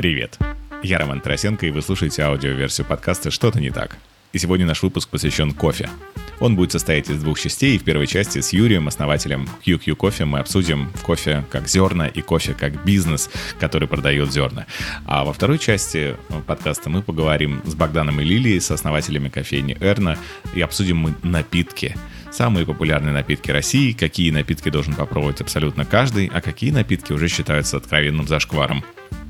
[0.00, 0.38] Привет!
[0.82, 3.98] Я Роман Тарасенко, и вы слушаете аудиоверсию подкаста «Что-то не так».
[4.32, 5.90] И сегодня наш выпуск посвящен кофе.
[6.38, 10.24] Он будет состоять из двух частей, и в первой части с Юрием, основателем QQ Кофе,
[10.24, 13.28] мы обсудим кофе как зерна и кофе как бизнес,
[13.58, 14.64] который продает зерна.
[15.04, 20.16] А во второй части подкаста мы поговорим с Богданом и Лилией, с основателями кофейни Эрна,
[20.54, 21.94] и обсудим мы напитки–
[22.30, 27.76] самые популярные напитки России, какие напитки должен попробовать абсолютно каждый, а какие напитки уже считаются
[27.76, 28.84] откровенным зашкваром.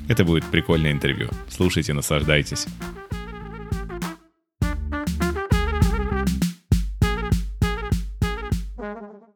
[0.08, 1.28] Это будет прикольное интервью.
[1.48, 2.66] Слушайте, наслаждайтесь.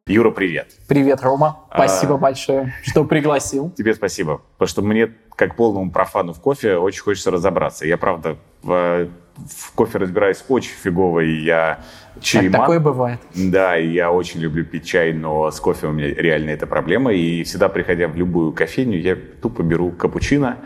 [0.07, 0.77] Юра, привет.
[0.87, 1.61] Привет, Рома.
[1.73, 2.19] Спасибо а...
[2.19, 3.71] большое, что пригласил.
[3.71, 4.43] Тебе спасибо.
[4.59, 7.87] Потому что мне, как полному профану в кофе, очень хочется разобраться.
[7.87, 11.81] Я, правда, в, в кофе разбираюсь очень фигово, и я
[12.21, 12.53] чайман.
[12.53, 13.21] Так, такое бывает.
[13.35, 17.13] Да, и я очень люблю пить чай, но с кофе у меня реально это проблема.
[17.13, 20.59] И всегда, приходя в любую кофейню, я тупо беру капучино.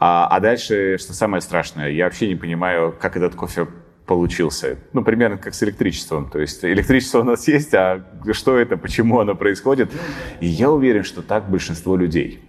[0.00, 3.66] А, а дальше, что самое страшное, я вообще не понимаю, как этот кофе
[4.06, 4.78] получился.
[4.92, 6.30] Ну, примерно как с электричеством.
[6.30, 9.92] То есть электричество у нас есть, а что это, почему оно происходит?
[10.40, 12.40] И я уверен, что так большинство людей.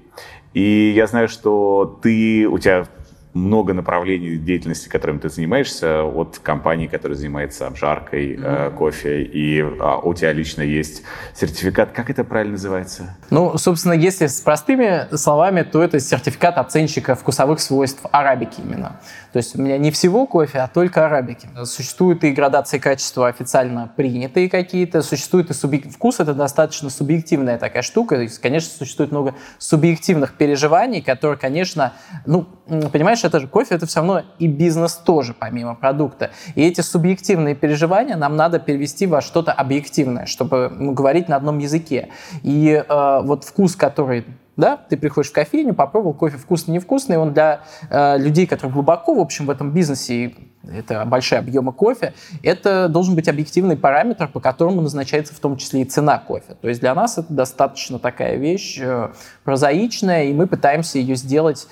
[0.54, 2.88] И я знаю, что ты, у тебя
[3.34, 8.68] много направлений деятельности, которыми ты занимаешься, от компании, которая занимается обжаркой mm-hmm.
[8.68, 11.04] э, кофе, и а, у тебя лично есть
[11.36, 11.92] сертификат.
[11.92, 13.18] Как это правильно называется?
[13.30, 19.00] Ну, собственно, если с простыми словами, то это сертификат оценщика вкусовых свойств арабики именно.
[19.32, 21.48] То есть у меня не всего кофе, а только арабики.
[21.64, 25.92] Существуют и градации качества официально принятые какие-то, существует и субъект...
[25.92, 28.20] Вкус— это достаточно субъективная такая штука.
[28.20, 31.94] Есть, конечно, существует много субъективных переживаний, которые, конечно,
[32.26, 32.48] ну,
[32.92, 36.32] понимаешь, это же кофе, это все равно и бизнес тоже, помимо продукта.
[36.56, 41.60] И эти субъективные переживания нам надо перевести во что-то объективное, чтобы ну, говорить на одном
[41.60, 42.10] языке.
[42.44, 44.26] И э, вот вкус, который
[44.60, 49.14] да, ты приходишь в кофейню, попробовал кофе вкусный, невкусный, он для э, людей, которые глубоко,
[49.14, 54.40] в общем, в этом бизнесе, это большие объемы кофе, это должен быть объективный параметр, по
[54.40, 56.56] которому назначается в том числе и цена кофе.
[56.62, 59.10] То есть для нас это достаточно такая вещь э,
[59.44, 61.68] прозаичная, и мы пытаемся ее сделать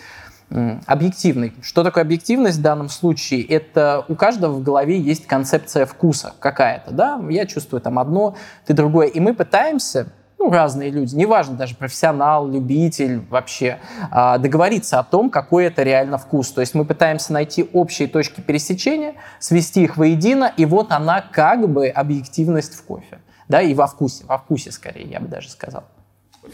[0.50, 1.54] объективной.
[1.62, 3.44] Что такое объективность в данном случае?
[3.44, 7.22] Это у каждого в голове есть концепция вкуса какая-то, да?
[7.30, 9.08] Я чувствую там одно, ты другое.
[9.08, 10.08] И мы пытаемся
[10.48, 13.80] ну, разные люди, неважно, даже профессионал, любитель вообще,
[14.12, 16.52] а, договориться о том, какой это реально вкус.
[16.52, 21.68] То есть мы пытаемся найти общие точки пересечения, свести их воедино, и вот она как
[21.70, 23.20] бы объективность в кофе.
[23.50, 25.84] Да, и во вкусе, во вкусе скорее, я бы даже сказал.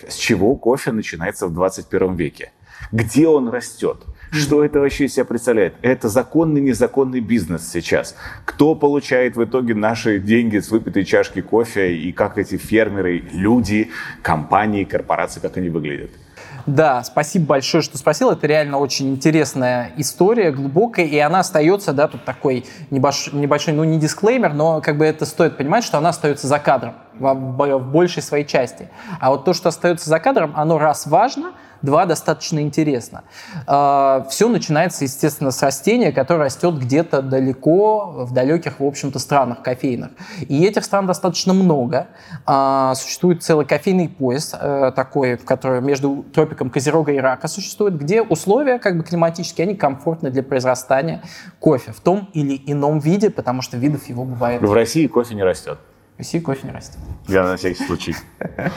[0.07, 2.51] С чего кофе начинается в 21 веке?
[2.91, 3.97] Где он растет?
[4.33, 5.75] Что это вообще из себя представляет?
[5.83, 8.15] Это законный, незаконный бизнес сейчас.
[8.45, 13.91] Кто получает в итоге наши деньги с выпитой чашки кофе и как эти фермеры, люди,
[14.23, 16.09] компании, корпорации, как они выглядят?
[16.65, 18.31] Да, спасибо большое, что спросил.
[18.31, 23.83] Это реально очень интересная история, глубокая, и она остается, да, тут такой небольшой, небольшой ну
[23.83, 27.91] не дисклеймер, но как бы это стоит понимать, что она остается за кадром в, в
[27.91, 28.89] большей своей части.
[29.19, 31.51] А вот то, что остается за кадром, оно раз важно,
[31.83, 33.23] Два, достаточно интересно.
[33.67, 39.61] А, Все начинается, естественно, с растения, которое растет где-то далеко, в далеких, в общем-то, странах
[39.61, 40.11] кофейных.
[40.47, 42.07] И этих стран достаточно много.
[42.45, 48.21] А, существует целый кофейный пояс э, такой, который между тропиком Козерога и Рака существует, где
[48.21, 51.21] условия как бы климатические, они комфортны для произрастания
[51.59, 54.61] кофе в том или ином виде, потому что видов его бывает.
[54.61, 55.79] В России кофе не растет.
[56.17, 56.99] России кофе не растет.
[57.27, 58.15] Я на всякий случай.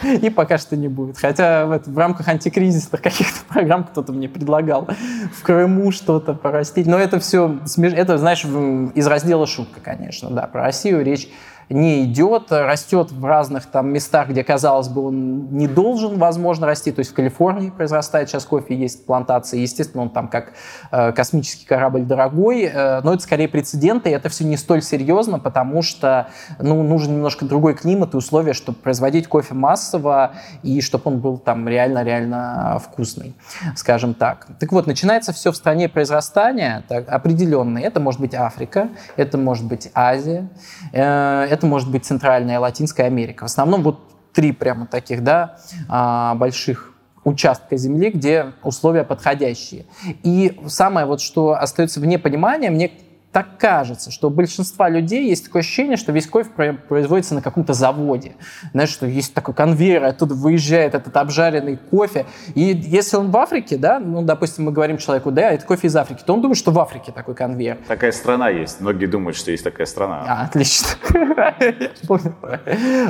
[0.23, 1.19] И пока что не будет.
[1.19, 4.89] Хотя в, в рамках антикризисных каких-то программ кто-то мне предлагал
[5.35, 6.87] в Крыму что-то порастить.
[6.87, 10.31] Но это все, это, знаешь, из раздела шутка, конечно.
[10.31, 11.29] Да, про Россию речь
[11.69, 16.93] не идет, растет в разных там местах, где, казалось бы, он не должен, возможно, расти.
[16.93, 19.59] То есть в Калифорнии произрастает сейчас кофе, есть плантации.
[19.59, 20.53] Естественно, он там как
[20.93, 25.41] э, космический корабль дорогой, э, но это скорее прецеденты, и это все не столь серьезно,
[25.41, 26.29] потому что
[26.61, 31.39] ну, нужен немножко другой климат и условия, чтобы производить кофе массово и чтобы он был
[31.39, 33.35] там реально-реально вкусный,
[33.75, 34.47] скажем так.
[34.61, 37.85] Так вот, начинается все в стране произрастания так, определенные.
[37.85, 40.49] Это может быть Африка, это может быть Азия,
[40.93, 43.43] э, это может быть Центральная и Латинская Америка.
[43.43, 43.99] В основном вот
[44.33, 45.59] три прямо таких, да,
[45.89, 46.93] а, больших
[47.25, 49.87] участка земли, где условия подходящие.
[50.23, 52.91] И самое вот, что остается вне понимания, мне
[53.37, 56.49] так кажется, что у большинства людей есть такое ощущение, что весь кофе
[56.89, 58.35] производится на каком-то заводе.
[58.73, 62.25] Знаешь, что есть такой конвейер, оттуда выезжает этот обжаренный кофе.
[62.55, 65.97] И если он в Африке, да, ну, допустим, мы говорим человеку, да, это кофе из
[65.97, 67.77] Африки, то он думает, что в Африке такой конвейер.
[67.87, 68.81] Такая страна есть.
[68.81, 70.25] Многие думают, что есть такая страна.
[70.27, 70.89] А, отлично.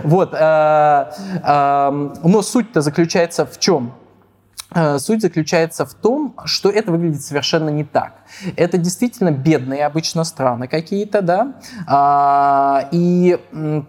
[0.03, 0.33] Вот.
[0.33, 1.13] Э,
[1.45, 3.93] э, но суть-то заключается в чем?
[4.75, 8.15] Э, суть заключается в том, что это выглядит совершенно не так.
[8.57, 11.55] Это действительно бедные обычно страны какие-то, да,
[11.87, 13.39] а, и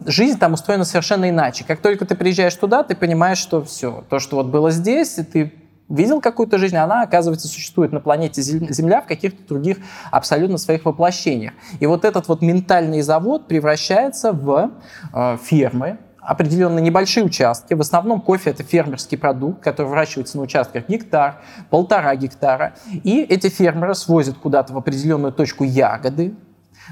[0.06, 1.64] жизнь там устроена совершенно иначе.
[1.64, 5.52] Как только ты приезжаешь туда, ты понимаешь, что все, то, что вот было здесь, ты
[5.90, 9.78] видел какую-то жизнь, она, оказывается, существует на планете Земля в каких-то других
[10.12, 11.54] абсолютно своих воплощениях.
[11.80, 14.72] И вот этот вот ментальный завод превращается в
[15.14, 15.98] э, фермы,
[16.28, 17.74] определенно небольшие участки.
[17.74, 22.74] В основном кофе– это фермерский продукт, который выращивается на участках гектар, полтора гектара.
[22.92, 26.36] И эти фермеры свозят куда-то в определенную точку ягоды,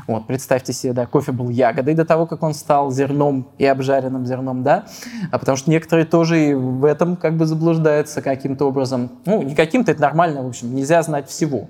[0.08, 4.26] вот, представьте себе, да, кофе был ягодой до того, как он стал зерном и обжаренным
[4.26, 4.86] зерном, да,
[5.32, 9.10] а потому что некоторые тоже и в этом как бы заблуждаются каким-то образом.
[9.26, 11.70] Ну, не каким-то, это нормально, в общем, нельзя знать всего.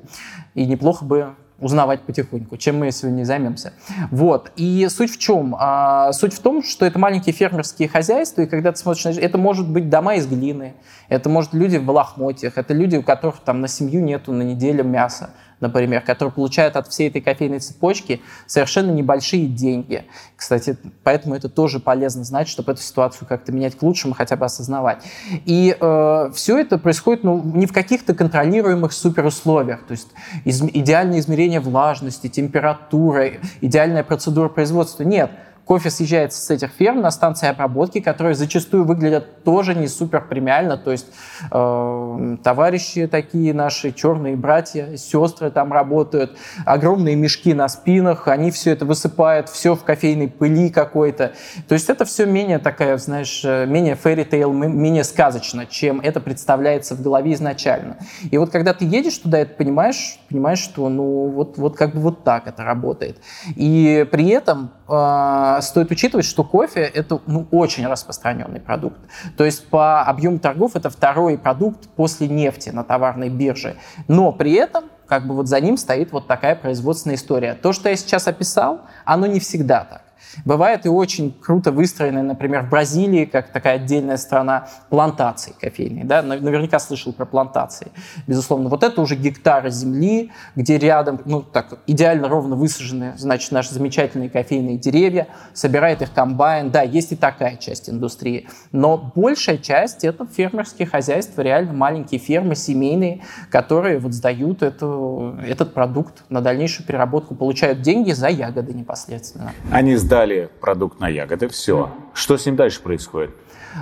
[0.55, 3.73] И неплохо бы узнавать потихоньку, чем мы сегодня займемся.
[4.11, 4.51] Вот.
[4.55, 5.55] И суть в чем?
[5.57, 9.67] А, суть в том, что это маленькие фермерские хозяйства, и когда ты смотришь это может
[9.69, 10.73] быть дома из глины,
[11.07, 14.83] это может люди в лохмотьях, это люди, у которых там на семью нету на неделю
[14.83, 20.05] мяса например, которые получают от всей этой кофейной цепочки совершенно небольшие деньги.
[20.35, 24.45] Кстати, поэтому это тоже полезно знать, чтобы эту ситуацию как-то менять к лучшему, хотя бы
[24.45, 25.03] осознавать.
[25.45, 30.09] И э, все это происходит ну, не в каких-то контролируемых суперусловиях, то есть
[30.43, 35.03] из, идеальное измерение влажности, температуры, идеальная процедура производства.
[35.03, 35.31] Нет,
[35.65, 40.77] кофе съезжается с этих ферм на станции обработки, которые зачастую выглядят тоже не супер премиально,
[40.77, 41.07] то есть
[41.51, 48.71] э, товарищи такие наши, черные братья, сестры там работают, огромные мешки на спинах, они все
[48.71, 51.33] это высыпают, все в кофейной пыли какой-то.
[51.67, 56.19] То есть это все менее такая, знаешь, э, менее fairy tale, менее сказочно, чем это
[56.19, 57.97] представляется в голове изначально.
[58.29, 62.01] И вот когда ты едешь туда, это понимаешь, понимаешь, что ну вот, вот как бы
[62.01, 63.17] вот так это работает.
[63.55, 68.99] И при этом э, стоит учитывать, что кофе это ну, очень распространенный продукт.
[69.37, 73.75] То есть по объему торгов это второй продукт после нефти на товарной бирже.
[74.07, 77.53] Но при этом как бы вот за ним стоит вот такая производственная история.
[77.53, 80.04] То, что я сейчас описал, оно не всегда так.
[80.43, 86.03] Бывает и очень круто выстроенные, например, в Бразилии, как такая отдельная страна, плантации кофейные.
[86.03, 86.21] Да?
[86.21, 87.91] Наверняка слышал про плантации.
[88.27, 93.73] Безусловно, вот это уже гектары земли, где рядом, ну так, идеально ровно высажены, значит, наши
[93.73, 96.71] замечательные кофейные деревья, собирает их комбайн.
[96.71, 98.47] Да, есть и такая часть индустрии.
[98.71, 103.21] Но большая часть— это фермерские хозяйства, реально маленькие фермы, семейные,
[103.51, 109.51] которые вот сдают эту, этот продукт на дальнейшую переработку, получают деньги за ягоды непосредственно.
[109.71, 111.91] Они сдали дали продукт на ягоды, все.
[112.13, 113.31] Что с ним дальше происходит?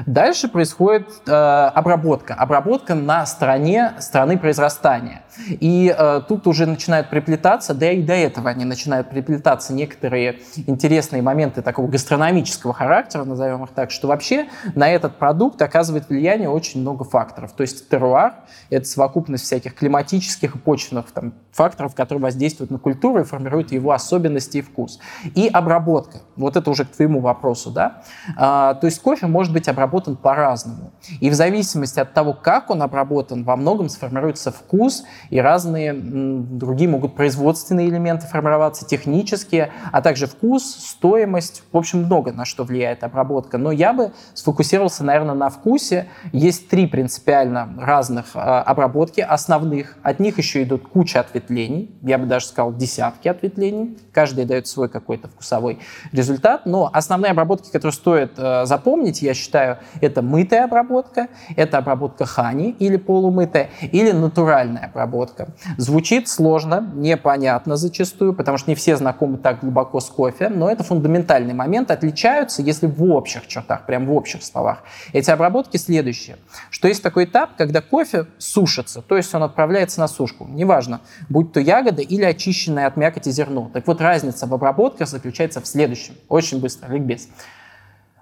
[0.06, 2.34] Дальше происходит э, обработка.
[2.34, 5.24] Обработка на стороне страны произрастания.
[5.50, 11.22] И э, тут уже начинают приплетаться, да и до этого они начинают приплетаться некоторые интересные
[11.22, 16.81] моменты такого гастрономического характера, назовем их так, что вообще на этот продукт оказывает влияние очень
[16.81, 17.51] много факторов.
[17.54, 18.36] То есть теруар—
[18.69, 23.92] это совокупность всяких климатических и почвенных там, факторов, которые воздействуют на культуру и формируют его
[23.92, 25.00] особенности и вкус.
[25.36, 26.19] И обработка.
[26.36, 28.04] Вот это уже к твоему вопросу, да?
[28.38, 29.83] А, то есть кофе может быть обработан
[30.18, 30.94] по-разному.
[31.20, 36.90] И в зависимости от того, как он обработан, во многом сформируется вкус и разные другие
[36.90, 41.64] могут производственные элементы формироваться, технические, а также вкус, стоимость.
[41.72, 43.58] В общем, много на что влияет обработка.
[43.58, 46.08] Но я бы сфокусировался, наверное, на вкусе.
[46.32, 49.98] Есть три принципиально разных а, обработки основных.
[50.04, 51.96] От них еще идут куча ответвлений.
[52.02, 53.98] Я бы даже сказал десятки ответвлений.
[54.12, 55.80] Каждый дает свой какой-то вкусовой
[56.12, 56.66] результат.
[56.66, 62.75] Но основные обработки, которые стоит э, запомнить, я считаю, это мытая обработка, это обработка хани
[62.80, 65.50] или полумытая, или натуральная обработка.
[65.77, 70.84] Звучит сложно, непонятно зачастую, потому что не все знакомы так глубоко с кофе, но это
[70.84, 71.92] фундаментальный момент.
[71.92, 74.84] Отличаются, если в общих чертах, прям в общих словах.
[75.13, 76.38] Эти обработки следующие,
[76.70, 80.48] что есть такой этап, когда кофе сушится, то есть он отправляется на сушку.
[80.48, 83.70] Неважно, будь то ягода или очищенное от мякоти зерно.
[83.74, 86.15] Так вот, разница в обработках заключается в следующем.
[86.30, 87.27] Очень быстро, ликбез.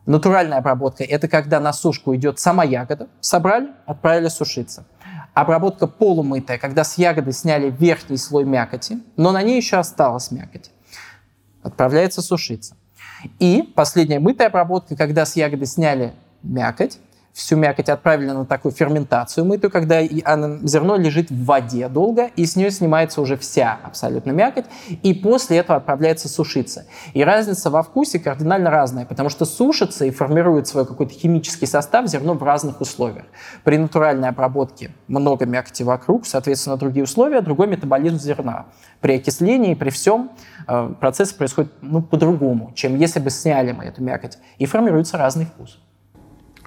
[0.05, 4.85] Натуральная обработка– это когда на сушку идет сама ягода, собрали, отправили сушиться.
[5.33, 10.71] Обработка полумытая, когда с ягоды сняли верхний слой мякоти, но на ней еще осталась мякоть.
[11.61, 12.75] Отправляется сушиться.
[13.39, 16.99] И последняя мытая обработка, когда с ягоды сняли мякоть,
[17.33, 22.55] всю мякоть отправили на такую ферментацию мытую, когда зерно лежит в воде долго, и с
[22.55, 24.65] нее снимается уже вся абсолютно мякоть,
[25.03, 26.85] и после этого отправляется сушиться.
[27.13, 32.07] И разница во вкусе кардинально разная, потому что сушится и формирует свой какой-то химический состав
[32.07, 33.25] зерно в разных условиях.
[33.63, 38.65] При натуральной обработке много мякоти вокруг, соответственно, другие условия, другой метаболизм зерна.
[38.99, 40.31] При окислении, при всем
[40.67, 45.45] э, процесс происходит ну, по-другому, чем если бы сняли мы эту мякоть, и формируется разный
[45.45, 45.79] вкус.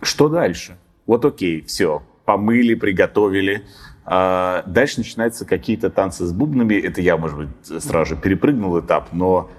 [0.02, 0.76] Что дальше?
[1.06, 3.64] Вот окей, все, помыли, приготовили.
[4.06, 6.74] А дальше начинаются какие-то танцы с бубнами.
[6.74, 9.50] Это я, может быть, сразу же перепрыгнул этап, но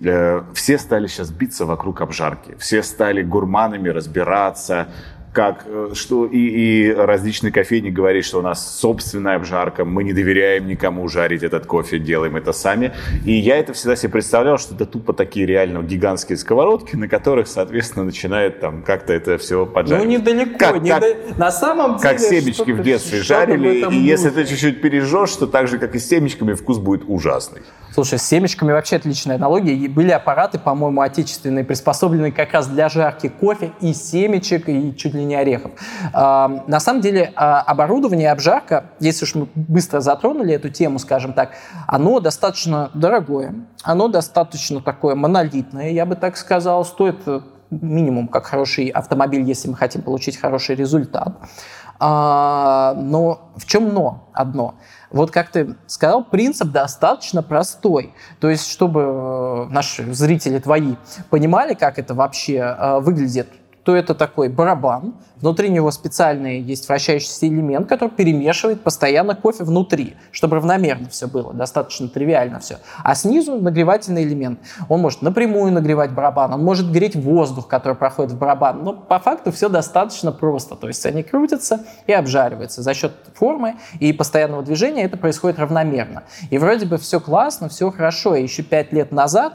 [0.00, 2.54] э, все стали сейчас биться вокруг обжарки.
[2.58, 4.88] Все стали гурманами разбираться,
[5.34, 10.12] как, э, что и, и различные кофейни говорят, что у нас собственная обжарка, мы не
[10.12, 12.92] доверяем никому жарить этот кофе, делаем это сами.
[13.26, 17.48] И я это всегда себе представлял, что это тупо такие реально гигантские сковородки, на которых,
[17.48, 20.06] соответственно, начинает там как-то это все поджаривать.
[20.06, 20.58] Ну, недалеко.
[20.58, 21.38] Как, не как, до...
[21.38, 22.10] На самом деле...
[22.10, 25.98] Как семечки в детстве жарили, и если ты чуть-чуть пережжешь, то так же, как и
[25.98, 27.62] с семечками, вкус будет ужасный.
[27.92, 29.74] Слушай, с семечками вообще отличная аналогия.
[29.74, 35.14] И были аппараты, по-моему, отечественные, приспособленные как раз для жарки кофе и семечек, и чуть
[35.14, 35.72] ли не орехов.
[36.12, 41.32] А, на самом деле а, оборудование обжарка, если уж мы быстро затронули эту тему, скажем
[41.32, 41.50] так,
[41.86, 47.40] оно достаточно дорогое, оно достаточно такое монолитное, я бы так сказал, стоит э,
[47.70, 51.38] минимум как хороший автомобиль, если мы хотим получить хороший результат.
[52.00, 54.74] А, но в чем но одно?
[55.10, 58.14] Вот как ты сказал, принцип достаточно простой.
[58.40, 60.96] То есть, чтобы э, наши зрители твои
[61.30, 63.48] понимали, как это вообще э, выглядит,
[63.84, 65.14] то это такой барабан,
[65.44, 71.52] Внутри него специальный есть вращающийся элемент, который перемешивает постоянно кофе внутри, чтобы равномерно все было,
[71.52, 72.78] достаточно тривиально все.
[73.02, 74.58] А снизу нагревательный элемент.
[74.88, 78.84] Он может напрямую нагревать барабан, он может греть воздух, который проходит в барабан.
[78.84, 80.76] Но по факту все достаточно просто.
[80.76, 82.80] То есть они крутятся и обжариваются.
[82.80, 86.22] За счет формы и постоянного движения это происходит равномерно.
[86.48, 88.34] И вроде бы все классно, все хорошо.
[88.34, 89.52] И еще пять лет назад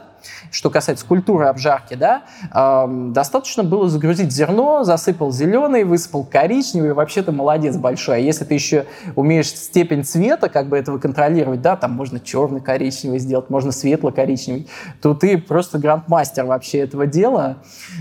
[0.50, 6.92] что касается культуры обжарки, да, э, достаточно было загрузить зерно, засыпал зеленый, зеленый, высыпал коричневый,
[6.92, 8.16] вообще ты молодец большой.
[8.16, 12.60] А если ты еще умеешь степень цвета как бы этого контролировать, да, там можно черный
[12.60, 14.68] коричневый сделать, можно светло-коричневый,
[15.00, 17.58] то ты просто грандмастер вообще этого дела.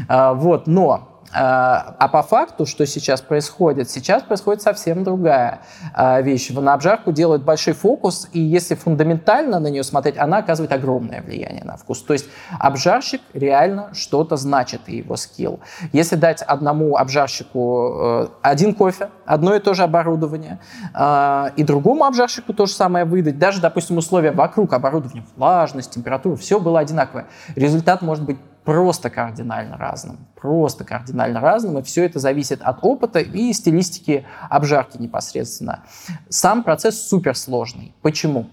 [0.08, 3.90] А, вот, но а, а по факту, что сейчас происходит?
[3.90, 5.62] Сейчас происходит совсем другая
[5.94, 6.50] а, вещь.
[6.50, 11.64] На обжарку делают большой фокус, и если фундаментально на нее смотреть, она оказывает огромное влияние
[11.64, 12.02] на вкус.
[12.02, 12.26] То есть
[12.60, 15.60] обжарщик реально что-то значит, и его скилл.
[15.94, 20.60] Если дать одному обжарщику э, один кофе, одно и то же оборудование,
[20.94, 26.36] а, и другому обжарщику то же самое выдать, даже, допустим, условия вокруг оборудования, влажность, температура,
[26.36, 27.28] все было одинаковое.
[27.56, 28.38] Результат может быть
[28.70, 30.28] просто кардинально разным.
[30.40, 31.80] Просто кардинально разным.
[31.80, 35.84] И все это зависит от опыта и стилистики обжарки непосредственно.
[36.30, 37.96] Сам процесс суперсложный.
[38.04, 38.48] Почему?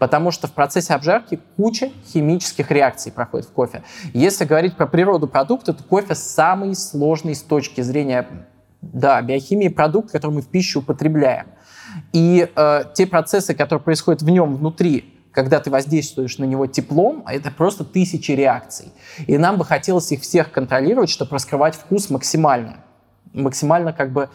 [0.00, 3.84] Потому что в процессе обжарки куча химических реакций проходит в кофе.
[4.12, 8.26] Если говорить про природу продукта, то кофе самый сложный с точки зрения
[8.82, 11.46] да, биохимии продукт, который мы в пищу употребляем.
[12.12, 17.22] И э, те процессы, которые происходят в нем внутри, когда ты воздействуешь на него теплом,
[17.26, 18.92] а это просто тысячи реакций.
[19.26, 22.78] И нам бы хотелось их всех контролировать, чтобы раскрывать вкус максимально.
[23.32, 24.28] Максимально как бы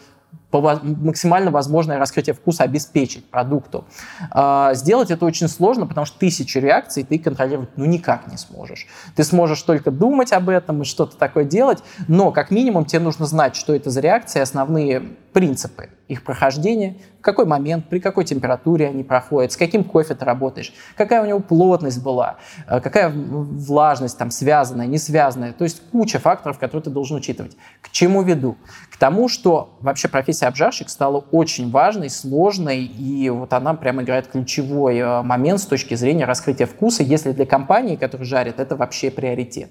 [0.60, 3.84] максимально возможное раскрытие вкуса обеспечить продукту.
[4.30, 8.86] А, сделать это очень сложно, потому что тысячи реакций ты контролировать ну никак не сможешь.
[9.14, 13.26] Ты сможешь только думать об этом и что-то такое делать, но как минимум тебе нужно
[13.26, 18.86] знать, что это за реакции, основные принципы их прохождения, в какой момент, при какой температуре
[18.86, 22.36] они проходят, с каким кофе ты работаешь, какая у него плотность была,
[22.68, 25.52] э, какая влажность там связанная, не связанная.
[25.52, 27.56] То есть куча факторов, которые ты должен учитывать.
[27.82, 28.56] К чему веду?
[28.98, 34.96] Тому, что вообще профессия обжарщик стала очень важной, сложной, и вот она прямо играет ключевой
[34.96, 39.70] э, момент с точки зрения раскрытия вкуса, если для компании, которая жарит, это вообще приоритет.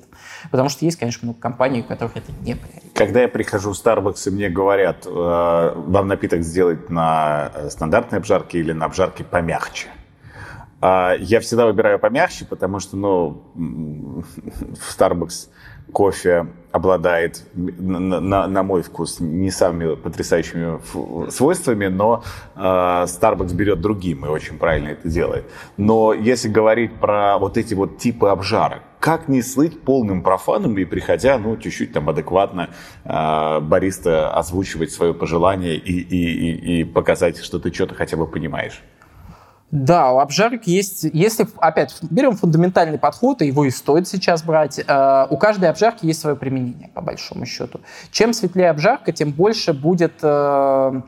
[0.51, 2.91] Потому что есть, конечно, много компаний, у которых это не приоритет.
[2.94, 8.20] Когда я прихожу в Starbucks, и мне говорят, э, вам напиток сделать на э, стандартной
[8.20, 9.88] обжарке или на обжарке помягче.
[10.82, 15.50] А, я всегда выбираю помягче, потому что, ну, в Starbucks
[15.92, 20.80] кофе обладает, на, на, на мой вкус, не самыми потрясающими
[21.32, 22.24] свойствами, но
[22.56, 25.46] э, Starbucks берет другим и очень правильно это делает.
[25.77, 30.84] Но если говорить про вот эти вот типы обжарок, как не слыть полным профаном и
[30.84, 32.72] приходя, ну, чуть-чуть там адекватно
[33.06, 38.27] э, бариста озвучивать свое пожелание и, и, и, и показать, что ты что-то хотя бы
[38.27, 38.84] понимаешь?
[39.72, 44.79] Да, у обжарок есть, если, опять, берем фундаментальный подход, и его и стоит сейчас брать,
[44.79, 47.81] э, у каждой обжарки есть свое применение, по большому счету.
[48.12, 51.01] Чем светлее обжарка, тем больше будет э,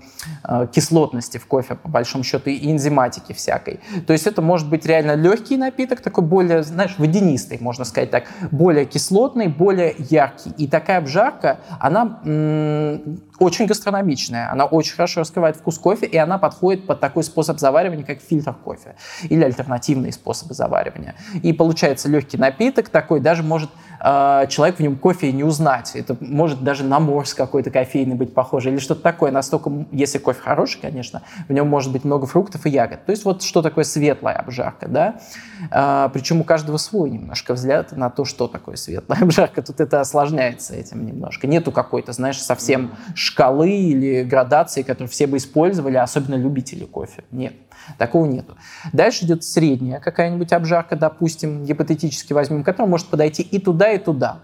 [0.43, 3.79] э, кислотности в кофе, по большому счету, и энзиматики всякой.
[4.07, 8.23] То есть это может быть реально легкий напиток, такой более, знаешь, водянистый, можно сказать так,
[8.49, 10.49] более кислотный, более яркий.
[10.57, 16.38] И такая обжарка, она м- очень гастрономичная, она очень хорошо раскрывает вкус кофе, и она
[16.38, 21.15] подходит под такой способ заваривания, как фильтр кофе или альтернативные способы заваривания.
[21.44, 25.96] И получается легкий напиток такой, даже может э, человек в нем кофе не узнать.
[25.96, 29.32] Это может даже на морс какой-то кофейный быть похож или что-то такое.
[29.32, 33.06] Настолько, если кофе хороший, конечно, в нем может быть много фруктов и ягод.
[33.06, 35.20] То есть вот что такое светлая обжарка, да?
[35.72, 39.62] Э, причем у каждого свой немножко взгляд на то, что такое светлая обжарка.
[39.62, 41.48] Тут это осложняется этим немножко.
[41.48, 42.91] Нету какой-то, знаешь, совсем
[43.27, 47.24] шкалы или градации, которые все бы использовали, особенно любители кофе.
[47.31, 47.53] Нет.
[47.98, 48.57] Такого нету.
[48.91, 54.39] Дальше идет средняя какая-нибудь обжарка, допустим, гипотетически возьмем, которая может подойти и туда, и туда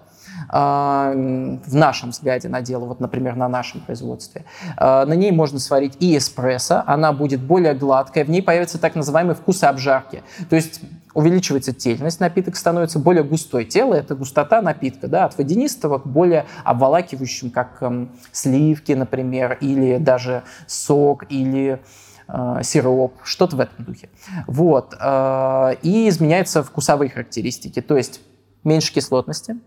[0.49, 4.45] а, в нашем взгляде на дело, вот, например, на нашем производстве.
[4.77, 8.95] А, на ней можно сварить и эспрессо, она будет более гладкая, в ней появится так
[8.95, 10.23] называемый вкус обжарки.
[10.49, 10.81] То есть
[11.13, 13.65] увеличивается тельность, напиток становится более густой.
[13.65, 19.97] Тело– это густота напитка, да, от водянистого к более обволакивающим, как эм, сливки, например, или
[19.97, 21.79] даже сок, или
[22.27, 24.09] э, сироп, что-то в этом духе.
[24.47, 24.95] Вот.
[24.99, 28.21] Э, и изменяются вкусовые характеристики, то есть
[28.63, 29.57] меньше кислотности,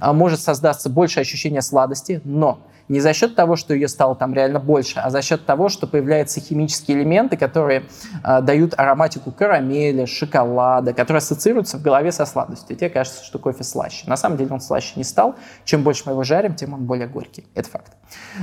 [0.00, 4.34] э, может создаться больше ощущения сладости, но не за счет того, что ее стало там
[4.34, 7.84] реально больше, а за счет того, что появляются химические элементы, которые
[8.24, 12.76] э, дают ароматику карамели, шоколада, которые ассоциируются в голове со сладостью.
[12.76, 14.04] Тебе кажется, что кофе слаще.
[14.06, 15.36] На самом деле он слаще не стал.
[15.64, 17.46] Чем больше мы его жарим, тем он более горький.
[17.54, 17.92] Это факт.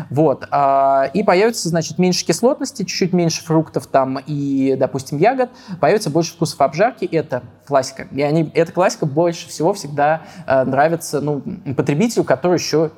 [0.09, 0.47] Вот.
[0.51, 5.49] Э, и появится, значит, меньше кислотности, чуть-чуть меньше фруктов там и, допустим, ягод.
[5.79, 7.05] Появится больше вкусов обжарки.
[7.05, 8.07] Это классика.
[8.11, 11.41] И они, эта классика больше всего всегда э, нравится ну,
[11.75, 12.91] потребителю, который еще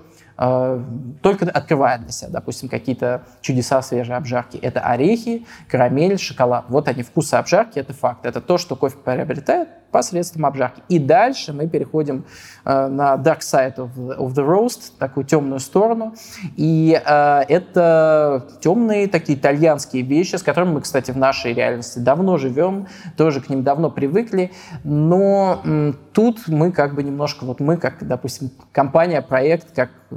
[1.21, 4.57] только открывает для себя, допустим, какие-то чудеса свежей обжарки.
[4.57, 6.65] Это орехи, карамель, шоколад.
[6.69, 8.25] Вот они, вкусы обжарки, это факт.
[8.25, 10.81] Это то, что кофе приобретает посредством обжарки.
[10.89, 12.25] И дальше мы переходим
[12.65, 16.15] э, на dark side of the, of the roast, такую темную сторону.
[16.57, 22.38] И э, это темные такие итальянские вещи, с которыми мы, кстати, в нашей реальности давно
[22.38, 24.51] живем, тоже к ним давно привыкли.
[24.83, 30.15] Но м, тут мы как бы немножко, вот мы как, допустим, компания, проект, как, э,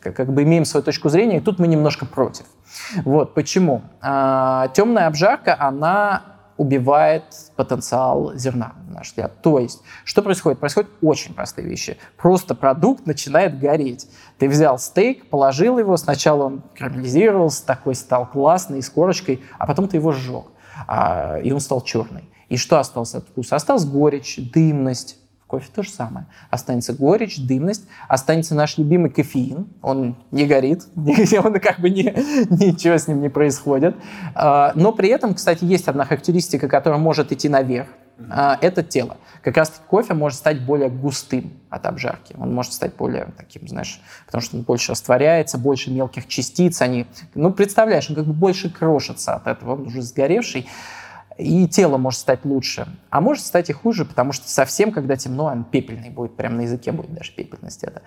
[0.00, 2.46] как, как бы имеем свою точку зрения, и тут мы немножко против.
[3.04, 3.82] Вот почему.
[4.02, 7.24] Э, темная обжарка, она убивает
[7.56, 9.42] потенциал зерна, на наш взгляд.
[9.42, 10.60] То есть, что происходит?
[10.60, 11.98] Происходят очень простые вещи.
[12.16, 14.08] Просто продукт начинает гореть.
[14.38, 19.88] Ты взял стейк, положил его, сначала он карамелизировался, такой стал классный, с корочкой, а потом
[19.88, 20.46] ты его сжег,
[20.86, 22.28] а, и он стал черный.
[22.48, 23.56] И что осталось от вкуса?
[23.56, 26.26] Осталась горечь, дымность, кофе то же самое.
[26.50, 29.68] Останется горечь, дымность, останется наш любимый кофеин.
[29.82, 33.96] Он не горит, он как бы не, ничего с ним не происходит.
[34.34, 37.88] А, но при этом, кстати, есть одна характеристика, которая может идти наверх.
[38.30, 39.16] А, это тело.
[39.42, 42.34] Как раз кофе может стать более густым от обжарки.
[42.38, 46.80] Он может стать более таким, знаешь, потому что он больше растворяется, больше мелких частиц.
[46.80, 49.74] Они, ну, представляешь, он как бы больше крошится от этого.
[49.74, 50.68] Он уже сгоревший
[51.36, 55.46] и тело может стать лучше, а может стать и хуже, потому что совсем, когда темно,
[55.46, 58.02] он пепельный будет, прямо на языке будет даже пепельность это.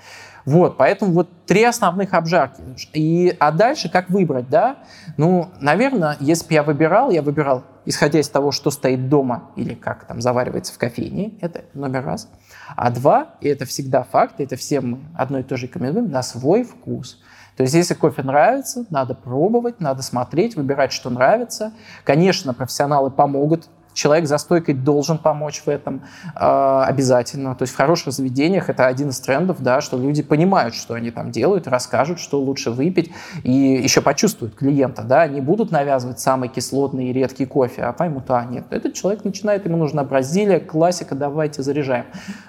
[0.45, 2.61] Вот, поэтому вот три основных обжарки.
[2.93, 4.77] И, а дальше как выбрать, да?
[5.17, 9.73] Ну, наверное, если бы я выбирал, я выбирал, исходя из того, что стоит дома или
[9.73, 12.29] как там заваривается в кофейне, это номер раз.
[12.75, 16.23] А два, и это всегда факт, это всем мы одно и то же рекомендуем, на
[16.23, 17.21] свой вкус.
[17.57, 21.73] То есть если кофе нравится, надо пробовать, надо смотреть, выбирать, что нравится.
[22.03, 26.03] Конечно, профессионалы помогут человек за стойкой должен помочь в этом
[26.35, 27.55] э, обязательно.
[27.55, 31.09] То есть в хороших заведениях это один из трендов, да, что люди понимают, что они
[31.11, 33.11] там делают, расскажут, что лучше выпить,
[33.43, 35.01] и еще почувствуют клиента.
[35.01, 39.23] Да, не будут навязывать самый кислотный и редкий кофе, а поймут, а нет, этот человек
[39.23, 42.05] начинает, ему нужна Бразилия, классика, давайте заряжаем.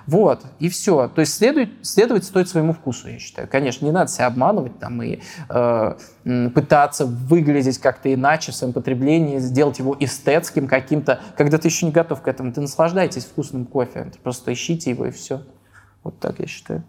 [0.07, 1.09] Вот, и все.
[1.09, 3.49] То есть следовать, следовать стоит своему вкусу, я считаю.
[3.49, 5.95] Конечно, не надо себя обманывать там и э,
[6.55, 11.93] пытаться выглядеть как-то иначе в своем потреблении, сделать его эстетским каким-то, когда ты еще не
[11.93, 12.53] готов к этому.
[12.53, 15.43] Ты наслаждайтесь вкусным кофе, просто ищите его и все.
[16.03, 16.85] Вот так я считаю.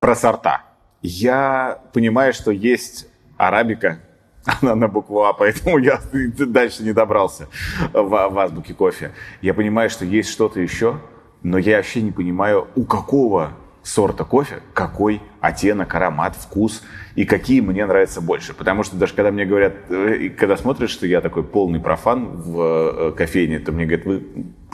[0.00, 0.62] Про сорта.
[1.02, 4.00] Я понимаю, что есть арабика,
[4.62, 7.48] она на букву А, поэтому я дальше не добрался
[7.92, 9.12] в, в азбуке кофе.
[9.42, 10.98] Я понимаю, что есть что-то еще,
[11.42, 13.52] но я вообще не понимаю, у какого
[13.86, 16.82] сорта кофе, какой оттенок, аромат, вкус
[17.14, 18.52] и какие мне нравятся больше.
[18.52, 22.60] Потому что даже когда мне говорят, э, когда смотришь, что я такой полный профан в
[22.60, 24.24] э, кофейне, то мне говорят, вы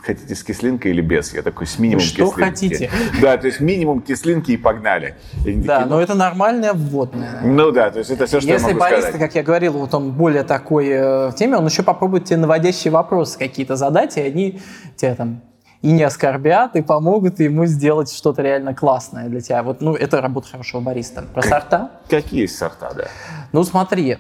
[0.03, 1.35] хотите с кислинкой или без?
[1.35, 2.41] Я такой, с минимум что кислинки.
[2.43, 2.91] хотите.
[3.21, 5.15] Да, то есть минимум кислинки и погнали.
[5.45, 7.43] И да, такие, но это нормальное вводное.
[7.45, 9.21] Ну да, то есть это все, что Если я могу бариста, сказать.
[9.21, 12.91] как я говорил, вот он более такой э, в теме, он еще попробует тебе наводящие
[12.91, 14.63] вопросы какие-то задать, и они
[14.97, 15.43] тебе там
[15.83, 19.63] и не оскорбят, и помогут ему сделать что-то реально классное для тебя.
[19.65, 21.23] Вот, ну, это работа хорошего бариста.
[21.35, 21.91] Про сорта?
[22.09, 23.05] Какие сорта, да?
[23.51, 24.17] Ну, смотри,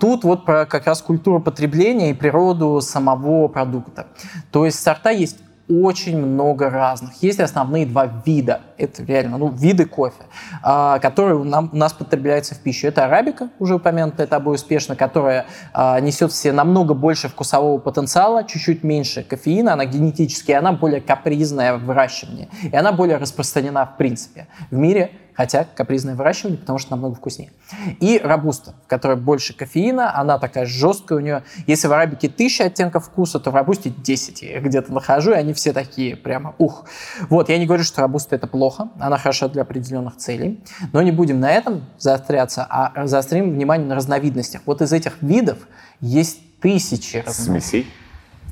[0.00, 4.06] тут вот про как раз культуру потребления и природу самого продукта.
[4.52, 5.38] То есть сорта есть
[5.68, 7.22] очень много разных.
[7.22, 10.22] Есть основные два вида, это реально, ну, виды кофе,
[10.62, 12.86] а, которые нам, у нас потребляются в пищу.
[12.86, 18.44] Это арабика, уже упомянутая тобой успешно, которая а, несет в себе намного больше вкусового потенциала,
[18.44, 23.96] чуть-чуть меньше кофеина, она генетически, она более капризная в выращивании, и она более распространена в
[23.96, 27.52] принципе в мире хотя капризное выращивание, потому что намного вкуснее.
[28.00, 31.42] И рабуста, в которой больше кофеина, она такая жесткая у нее.
[31.66, 35.52] Если в арабике тысяча оттенков вкуса, то в рабусте 10 я где-то нахожу, и они
[35.52, 36.86] все такие прямо ух.
[37.28, 41.12] Вот, я не говорю, что рабуста это плохо, она хороша для определенных целей, но не
[41.12, 44.62] будем на этом заостряться, а заострим внимание на разновидностях.
[44.66, 45.58] Вот из этих видов
[46.00, 47.86] есть тысячи Смесей?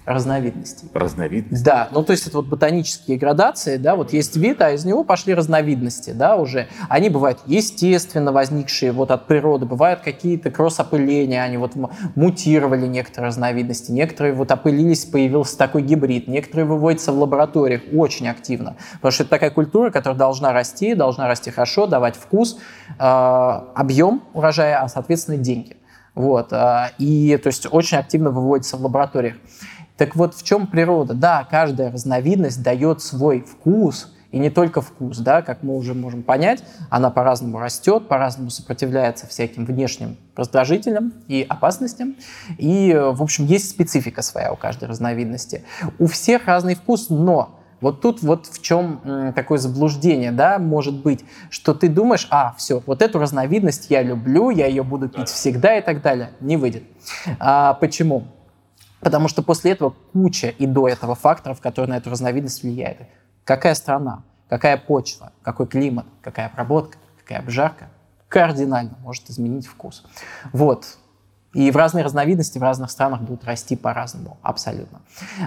[0.04, 0.88] Разновидностей.
[0.92, 1.64] Разновидностей?
[1.64, 5.02] Да, ну то есть это вот ботанические градации, да, вот есть вид, а из него
[5.04, 6.68] пошли разновидности, да, уже.
[6.88, 11.72] Они бывают естественно возникшие вот от природы, бывают какие-то кросс-опыления, они вот
[12.14, 18.76] мутировали некоторые разновидности, некоторые вот опылились, появился такой гибрид, некоторые выводятся в лабораториях очень активно,
[18.94, 24.22] потому что это такая культура, которая должна расти, должна расти хорошо, давать вкус, э, объем
[24.34, 25.76] урожая, а соответственно деньги.
[26.14, 29.34] Вот, э, и то есть очень активно выводится в лабораториях.
[29.96, 31.14] Так вот, в чем природа?
[31.14, 36.24] Да, каждая разновидность дает свой вкус, и не только вкус, да, как мы уже можем
[36.24, 42.16] понять, она по-разному растет, по-разному сопротивляется всяким внешним раздражителям и опасностям.
[42.58, 45.62] И, в общем, есть специфика своя у каждой разновидности.
[46.00, 51.24] У всех разный вкус, но вот тут вот в чем такое заблуждение, да, может быть,
[51.50, 55.78] что ты думаешь, а, все, вот эту разновидность я люблю, я ее буду пить всегда
[55.78, 56.30] и так далее.
[56.40, 56.82] Не выйдет.
[57.38, 58.24] А, почему?
[59.04, 62.98] Потому что после этого куча и до этого факторов, которые на эту разновидность влияют.
[63.44, 67.90] Какая страна, какая почва, какой климат, какая обработка, какая обжарка
[68.28, 70.04] кардинально может изменить вкус.
[70.52, 70.96] Вот.
[71.52, 75.02] И в разные разновидности в разных странах будут расти по-разному, абсолютно.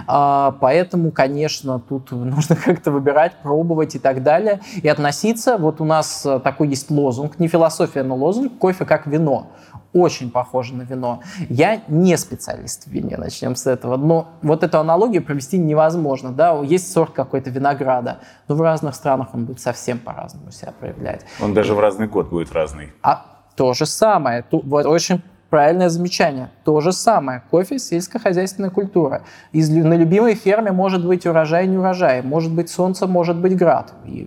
[0.06, 4.60] А, поэтому, конечно, тут нужно как-то выбирать, пробовать и так далее.
[4.82, 9.48] И относиться, вот у нас такой есть лозунг, не философия, но лозунг, кофе как вино
[9.92, 11.22] очень похоже на вино.
[11.48, 13.96] Я не специалист в вине, начнем с этого.
[13.96, 16.30] Но вот эту аналогию провести невозможно.
[16.32, 16.58] Да?
[16.62, 21.24] Есть сорт какой-то винограда, но в разных странах он будет совсем по-разному себя проявлять.
[21.42, 22.92] Он даже в разный год будет разный.
[23.02, 23.24] А
[23.56, 24.42] то же самое.
[24.42, 26.50] Тут, вот, очень правильное замечание.
[26.64, 27.42] То же самое.
[27.50, 29.22] Кофе– сельскохозяйственная культура.
[29.52, 32.22] Из, на любимой ферме может быть урожай, не урожай.
[32.22, 33.94] Может быть солнце, может быть град.
[34.04, 34.26] И,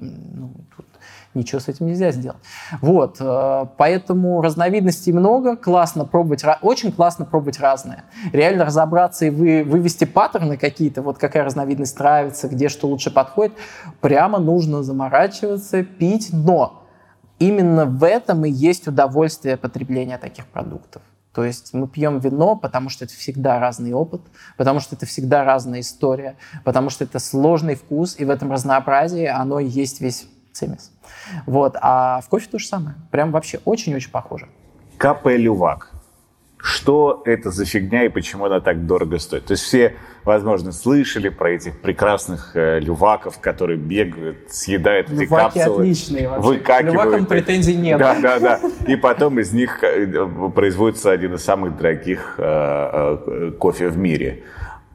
[1.34, 2.39] ничего с этим нельзя сделать.
[2.82, 8.04] Вот, э, поэтому разновидностей много, классно пробовать, очень классно пробовать разные.
[8.34, 13.54] Реально разобраться и вы, вывести паттерны какие-то, вот какая разновидность нравится, где что лучше подходит,
[14.02, 16.84] прямо нужно заморачиваться, пить, но
[17.39, 21.02] именно в этом и есть удовольствие потребления таких продуктов.
[21.34, 24.22] То есть мы пьем вино, потому что это всегда разный опыт,
[24.58, 29.26] потому что это всегда разная история, потому что это сложный вкус, и в этом разнообразии
[29.26, 30.92] оно и есть весь цимис.
[31.46, 31.76] Вот.
[31.82, 32.96] А в кофе то же самое.
[33.12, 34.48] Прям вообще очень-очень похоже.
[34.98, 35.92] КП Лювак.
[36.64, 39.46] Что это за фигня и почему она так дорого стоит?
[39.46, 45.30] То есть все, возможно, слышали про этих прекрасных э, люваков, которые бегают, съедают Люваки эти
[45.30, 45.82] капсулы.
[45.82, 46.48] отличные вообще.
[46.48, 46.94] Выкакивают.
[46.94, 47.98] Лювакам претензий нет.
[47.98, 48.62] Да, да, да.
[48.88, 54.44] И потом из них э, производится один из самых дорогих э, э, кофе в мире.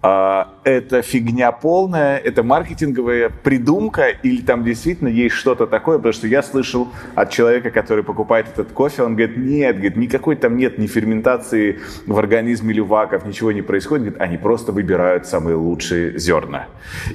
[0.08, 6.28] А, это фигня полная, это маркетинговая придумка или там действительно есть что-то такое, потому что
[6.28, 10.78] я слышал от человека, который покупает этот кофе, он говорит, нет, говорит, никакой там нет
[10.78, 16.68] ни ферментации в организме люваков, ничего не происходит, говорит, они просто выбирают самые лучшие зерна.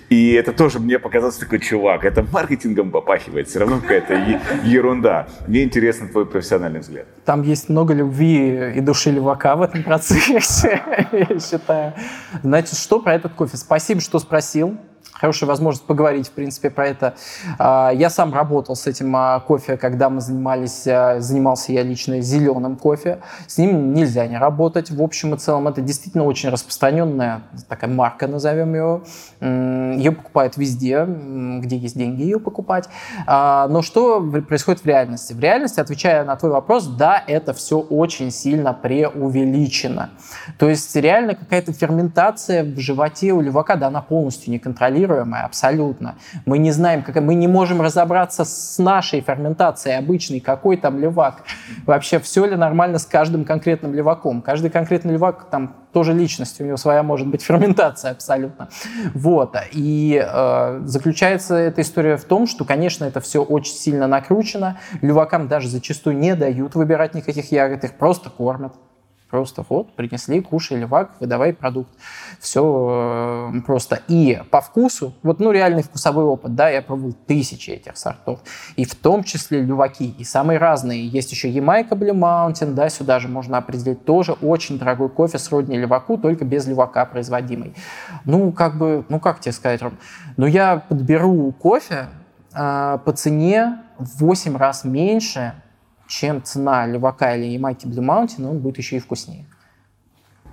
[0.09, 5.29] И это тоже мне показалось такой чувак, это маркетингом попахивает, все равно какая-то ерунда.
[5.47, 7.07] Мне интересен твой профессиональный взгляд.
[7.25, 10.81] Там есть много любви и души левака в этом процессе,
[11.11, 11.93] я считаю.
[12.41, 13.57] Значит, что про этот кофе?
[13.57, 14.77] Спасибо, что спросил
[15.21, 17.13] хорошая возможность поговорить, в принципе, про это.
[17.59, 22.21] А, я сам работал с этим а, кофе, когда мы занимались, а, занимался я лично
[22.21, 23.19] зеленым кофе.
[23.45, 24.89] С ним нельзя не работать.
[24.89, 29.01] В общем и целом, это действительно очень распространенная такая марка, назовем ее.
[29.41, 32.89] Ее покупают везде, где есть деньги ее покупать.
[33.27, 35.33] Но что происходит в реальности?
[35.33, 40.09] В реальности, отвечая на твой вопрос, да, это все очень сильно преувеличено.
[40.57, 45.45] То есть реально какая-то ферментация в животе у левака, да, она полностью не контролируется неконтролируемая
[45.45, 46.15] абсолютно.
[46.45, 51.43] Мы не знаем, как, мы не можем разобраться с нашей ферментацией обычной, какой там левак.
[51.85, 54.41] Вообще, все ли нормально с каждым конкретным леваком.
[54.41, 58.69] Каждый конкретный левак там тоже личность, у него своя может быть ферментация абсолютно.
[59.13, 59.55] Вот.
[59.73, 64.77] И э, заключается эта история в том, что, конечно, это все очень сильно накручено.
[65.01, 68.73] Левакам даже зачастую не дают выбирать никаких ягод, их просто кормят.
[69.31, 71.89] Просто вот, принесли, кушай, левак, выдавай продукт.
[72.41, 74.01] Все э, просто.
[74.09, 78.41] И по вкусу, вот, ну, реальный вкусовой опыт, да, я пробовал тысячи этих сортов.
[78.75, 81.07] И в том числе люваки, и самые разные.
[81.07, 85.77] Есть еще Ямайка Blue Mountain, да, сюда же можно определить тоже очень дорогой кофе сродни
[85.77, 87.73] леваку, только без левака производимый.
[88.25, 89.97] Ну, как бы, ну, как тебе сказать, Ром?
[90.35, 92.09] Ну, я подберу кофе
[92.53, 95.53] э, по цене в 8 раз меньше,
[96.11, 99.45] чем цена левака или ямайки Blue Mountain, он будет еще и вкуснее.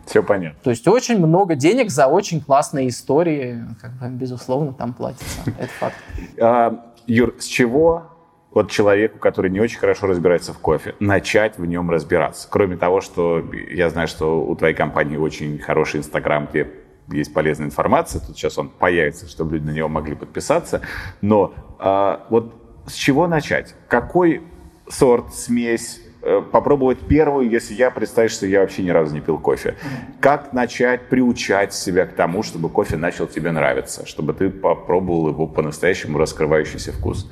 [0.06, 0.58] Все понятно.
[0.62, 5.40] То есть очень много денег за очень классные истории, как бы, безусловно, там платится.
[5.58, 5.96] Это факт.
[6.40, 8.06] А, Юр, с чего
[8.52, 12.48] вот человеку, который не очень хорошо разбирается в кофе, начать в нем разбираться?
[12.48, 16.70] Кроме того, что я знаю, что у твоей компании очень хороший Инстаграм, где
[17.10, 20.82] есть полезная информация, тут сейчас он появится, чтобы люди на него могли подписаться.
[21.20, 22.54] Но а, вот
[22.86, 23.74] с чего начать?
[23.88, 24.42] Какой
[24.90, 29.38] сорт, смесь, э, попробовать первую, если я представить, что я вообще ни разу не пил
[29.38, 29.76] кофе.
[30.20, 35.46] Как начать приучать себя к тому, чтобы кофе начал тебе нравиться, чтобы ты попробовал его
[35.46, 37.30] по-настоящему раскрывающийся вкус?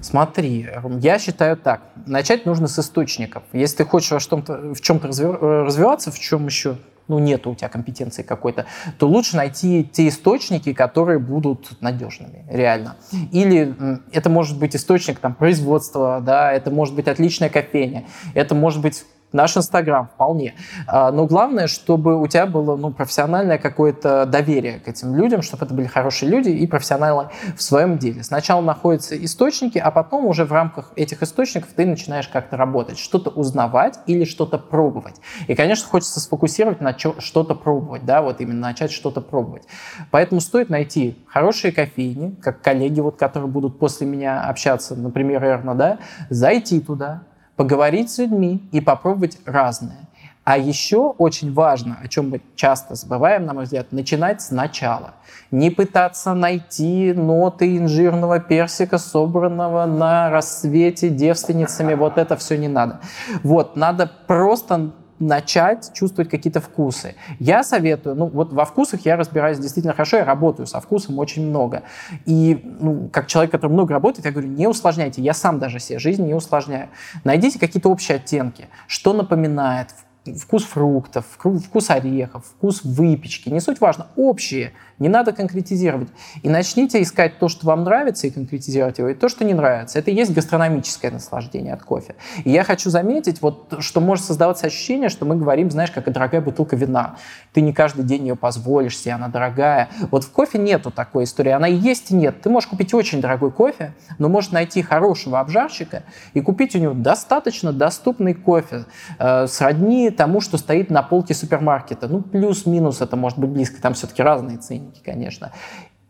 [0.00, 0.68] Смотри,
[1.00, 1.82] я считаю так.
[2.06, 3.42] Начать нужно с источников.
[3.52, 6.76] Если ты хочешь во что-то, в чем-то э, развиваться, в чем еще
[7.08, 8.66] ну, нет у тебя компетенции какой-то,
[8.98, 12.96] то лучше найти те источники, которые будут надежными, реально.
[13.32, 13.74] Или
[14.12, 19.04] это может быть источник там, производства, да, это может быть отличная кофейня, это может быть
[19.32, 20.54] Наш Инстаграм вполне.
[20.86, 25.66] А, но главное, чтобы у тебя было ну, профессиональное какое-то доверие к этим людям, чтобы
[25.66, 28.22] это были хорошие люди и профессионалы в своем деле.
[28.22, 33.28] Сначала находятся источники, а потом уже в рамках этих источников ты начинаешь как-то работать, что-то
[33.28, 35.16] узнавать или что-то пробовать.
[35.46, 39.64] И, конечно, хочется сфокусировать на что-то пробовать, да, вот именно начать что-то пробовать.
[40.10, 45.74] Поэтому стоит найти хорошие кофейни, как коллеги, вот, которые будут после меня общаться, например, Эрна,
[45.74, 45.98] да,
[46.30, 47.24] зайти туда,
[47.58, 50.08] поговорить с людьми и попробовать разное.
[50.44, 55.14] А еще очень важно, о чем мы часто забываем, на мой взгляд, начинать сначала.
[55.50, 61.94] Не пытаться найти ноты инжирного персика, собранного на рассвете девственницами.
[61.94, 63.00] Вот это все не надо.
[63.42, 67.14] Вот, надо просто начать чувствовать какие-то вкусы.
[67.38, 71.48] Я советую, ну вот во вкусах я разбираюсь действительно хорошо, я работаю со вкусом очень
[71.48, 71.82] много.
[72.26, 75.98] И ну, как человек, который много работает, я говорю, не усложняйте, я сам даже себе
[75.98, 76.88] жизнь не усложняю.
[77.24, 79.88] Найдите какие-то общие оттенки, что напоминает,
[80.36, 86.08] вкус фруктов, вкус орехов, вкус выпечки, не суть важно, общие, не надо конкретизировать.
[86.42, 89.98] И начните искать то, что вам нравится, и конкретизировать его, и то, что не нравится.
[89.98, 92.16] Это и есть гастрономическое наслаждение от кофе.
[92.44, 96.10] И я хочу заметить, вот, что может создаваться ощущение, что мы говорим, знаешь, как и
[96.10, 97.16] дорогая бутылка вина.
[97.52, 99.88] Ты не каждый день ее позволишь себе, она дорогая.
[100.10, 102.42] Вот в кофе нету такой истории, она и есть и нет.
[102.42, 106.02] Ты можешь купить очень дорогой кофе, но можешь найти хорошего обжарщика
[106.34, 108.84] и купить у него достаточно доступный кофе,
[109.18, 112.08] э, сродни тому, что стоит на полке супермаркета.
[112.08, 114.58] Ну, плюс-минус это может быть близко, там все-таки разные
[114.88, 115.52] ценники, конечно.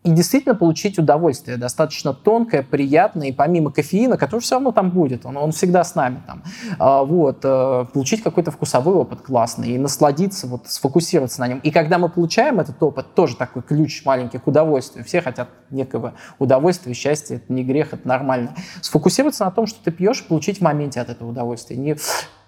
[0.04, 5.26] И действительно получить удовольствие достаточно тонкое, приятное, и помимо кофеина, который все равно там будет,
[5.26, 6.44] он, он всегда с нами там,
[6.78, 11.58] а, вот, э, получить какой-то вкусовой опыт классный и насладиться, вот, сфокусироваться на нем.
[11.58, 16.14] И когда мы получаем этот опыт, тоже такой ключ маленький к удовольствию, все хотят некого
[16.38, 18.54] удовольствия, счастья, это не грех, это нормально.
[18.80, 21.76] Сфокусироваться на том, что ты пьешь, получить в моменте от этого удовольствия.
[21.76, 21.96] Не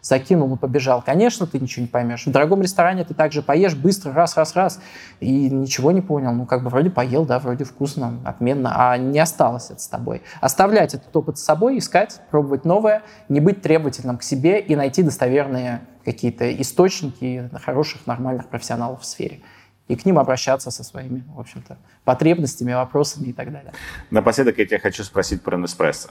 [0.03, 1.03] закинул и побежал.
[1.03, 2.27] Конечно, ты ничего не поймешь.
[2.27, 4.81] В дорогом ресторане ты также поешь быстро, раз, раз, раз,
[5.21, 6.33] и ничего не понял.
[6.33, 10.23] Ну, как бы вроде поел, да, вроде вкусно, отменно, а не осталось это с тобой.
[10.41, 15.03] Оставлять этот опыт с собой, искать, пробовать новое, не быть требовательным к себе и найти
[15.03, 19.41] достоверные какие-то источники хороших, нормальных профессионалов в сфере
[19.91, 23.73] и к ним обращаться со своими, в общем-то, потребностями, вопросами и так далее.
[24.11, 26.11] Напоследок я тебя хочу спросить про Неспрессо.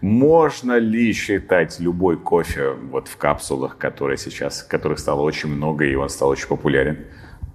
[0.00, 5.94] Можно ли считать любой кофе вот в капсулах, которые сейчас, которых стало очень много, и
[5.94, 7.04] он стал очень популярен,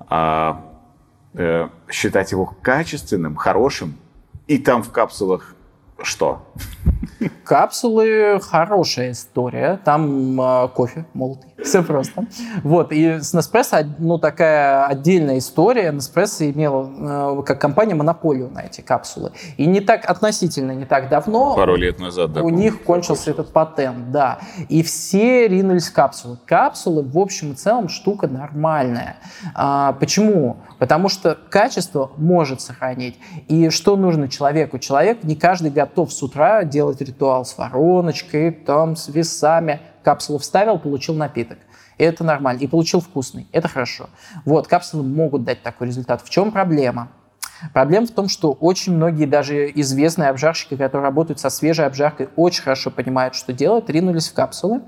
[0.08, 0.64] а,
[1.34, 3.96] э, считать его качественным, хорошим,
[4.46, 5.56] и там в капсулах
[6.02, 6.42] что?
[7.44, 9.80] Капсулы хорошая история.
[9.84, 11.50] Там э, кофе молотый.
[11.64, 12.26] Все просто.
[12.64, 12.92] Вот.
[12.92, 15.92] И с Nespresso, ну, такая отдельная история.
[15.92, 19.32] Nespresso имел э, как компания монополию на эти капсулы.
[19.58, 21.56] И не так относительно, не так давно.
[21.56, 22.42] Пару лет назад, да.
[22.42, 24.40] У них кончился этот патент, да.
[24.70, 26.38] И все ринулись в капсулы.
[26.46, 29.18] Капсулы, в общем и целом, штука нормальная.
[29.56, 30.58] А, почему?
[30.80, 33.18] Потому что качество может сохранить.
[33.48, 34.80] И что нужно человеку?
[34.80, 39.82] Человек не каждый готов с утра делать ритуал с вороночкой, там, с весами.
[40.04, 41.58] Капсулу вставил, получил напиток.
[41.98, 42.60] И это нормально.
[42.60, 43.48] И получил вкусный.
[43.52, 44.10] Это хорошо.
[44.46, 46.22] Вот, капсулы могут дать такой результат.
[46.22, 47.10] В чем проблема?
[47.74, 52.64] Проблема в том, что очень многие даже известные обжарщики, которые работают со свежей обжаркой, очень
[52.64, 54.82] хорошо понимают, что делать, ринулись в капсулы.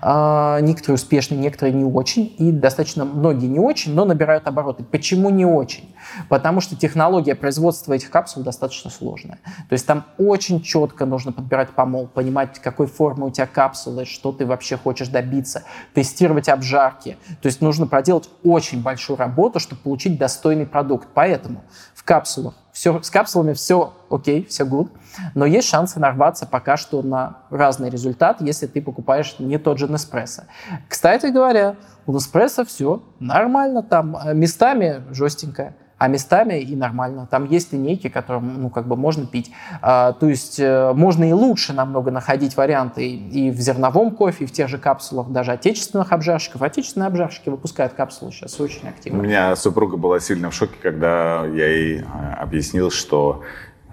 [0.00, 2.34] А, некоторые успешные, некоторые не очень.
[2.38, 4.84] И достаточно многие не очень, но набирают обороты.
[4.84, 5.94] Почему не очень?
[6.28, 9.38] Потому что технология производства этих капсул достаточно сложная.
[9.68, 14.32] То есть там очень четко нужно подбирать помол, понимать, какой формы у тебя капсулы, что
[14.32, 17.16] ты вообще хочешь добиться, тестировать обжарки.
[17.42, 21.08] То есть нужно проделать очень большую работу, чтобы получить достойный продукт.
[21.14, 21.62] Поэтому
[21.94, 22.54] в капсулах.
[22.72, 24.88] Все, с капсулами все окей, все good,
[25.34, 29.86] но есть шансы нарваться пока что на разный результат, если ты покупаешь не тот же
[29.86, 30.44] Nespresso.
[30.88, 31.74] Кстати говоря,
[32.06, 37.26] у Nespresso все нормально, там э, местами жестенькое, а местами и нормально.
[37.30, 39.50] Там есть линейки, которые, ну, как бы можно пить.
[39.80, 44.44] А, то есть э, можно и лучше намного находить варианты и, и в зерновом кофе,
[44.44, 46.60] и в тех же капсулах даже отечественных обжарщиков.
[46.60, 49.18] Отечественные обжарщики выпускают капсулы сейчас очень активно.
[49.18, 53.42] У меня супруга была сильно в шоке, когда я ей э, объяснил, что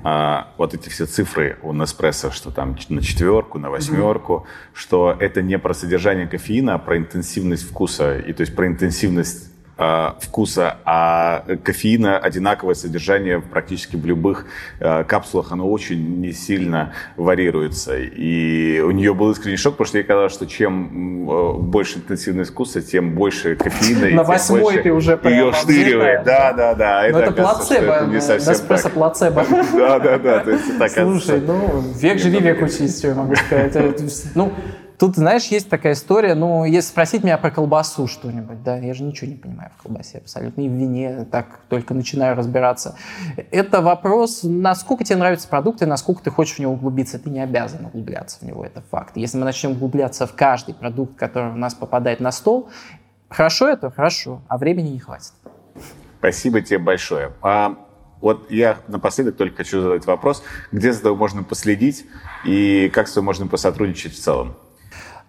[0.03, 4.69] а, вот эти все цифры у Неспрессо, что там на четверку, на восьмерку, mm-hmm.
[4.73, 8.17] что это не про содержание кофеина, а про интенсивность вкуса.
[8.17, 9.50] И то есть про интенсивность
[10.19, 14.45] вкуса, а кофеина одинаковое содержание практически в любых
[14.79, 17.97] э, капсулах, оно очень не сильно варьируется.
[17.97, 22.51] И у нее был искренний шок, потому что ей казалось, что чем э, больше интенсивность
[22.51, 24.15] вкуса, тем больше кофеина.
[24.15, 26.23] На восьмой ты уже ее штыривает.
[26.23, 27.07] Да, да, да.
[27.11, 29.45] Но это плацебо, Неспрессо плацебо.
[29.73, 30.89] Да, да, да.
[30.89, 33.75] Слушай, ну, век живи, век учись, что я могу сказать.
[34.35, 34.53] Ну,
[35.01, 39.01] Тут, знаешь, есть такая история, ну, если спросить меня про колбасу что-нибудь, да, я же
[39.01, 42.95] ничего не понимаю в колбасе абсолютно, и в вине так только начинаю разбираться.
[43.49, 47.17] Это вопрос, насколько тебе нравятся продукты, насколько ты хочешь в него углубиться.
[47.17, 49.17] Ты не обязан углубляться в него, это факт.
[49.17, 52.69] Если мы начнем углубляться в каждый продукт, который у нас попадает на стол,
[53.27, 55.33] хорошо это, хорошо, а времени не хватит.
[56.19, 57.31] Спасибо тебе большое.
[57.41, 57.75] А
[58.21, 62.05] вот я напоследок только хочу задать вопрос, где за тобой можно последить
[62.45, 64.57] и как с тобой можно посотрудничать в целом?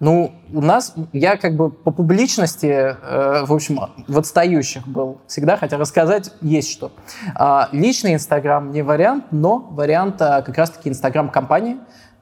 [0.02, 5.56] Ну, у нас, я как бы по публичности, э, в общем, в отстающих был всегда,
[5.56, 6.90] хотя рассказать есть что.
[7.38, 11.76] Э, личный Инстаграм не вариант, но вариант э, как раз-таки Инстаграм-компании,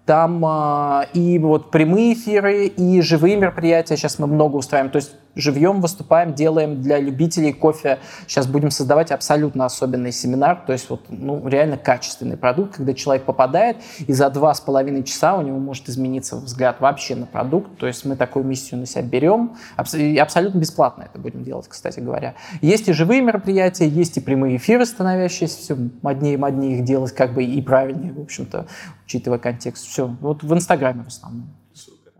[0.07, 4.91] там э, и вот прямые эфиры, и живые мероприятия сейчас мы много устраиваем.
[4.91, 7.99] То есть живьем выступаем, делаем для любителей кофе.
[8.27, 13.25] Сейчас будем создавать абсолютно особенный семинар, то есть вот, ну, реально качественный продукт, когда человек
[13.25, 17.79] попадает, и за два с половиной часа у него может измениться взгляд вообще на продукт.
[17.79, 22.35] То есть мы такую миссию на себя берем, абсолютно бесплатно это будем делать, кстати говоря.
[22.61, 27.13] Есть и живые мероприятия, есть и прямые эфиры, становящиеся все моднее и моднее их делать,
[27.13, 28.67] как бы и правильнее, в общем-то,
[29.11, 29.89] учитывая контекст.
[29.89, 31.49] Все, вот в Инстаграме в основном.
[31.75, 32.13] Супер.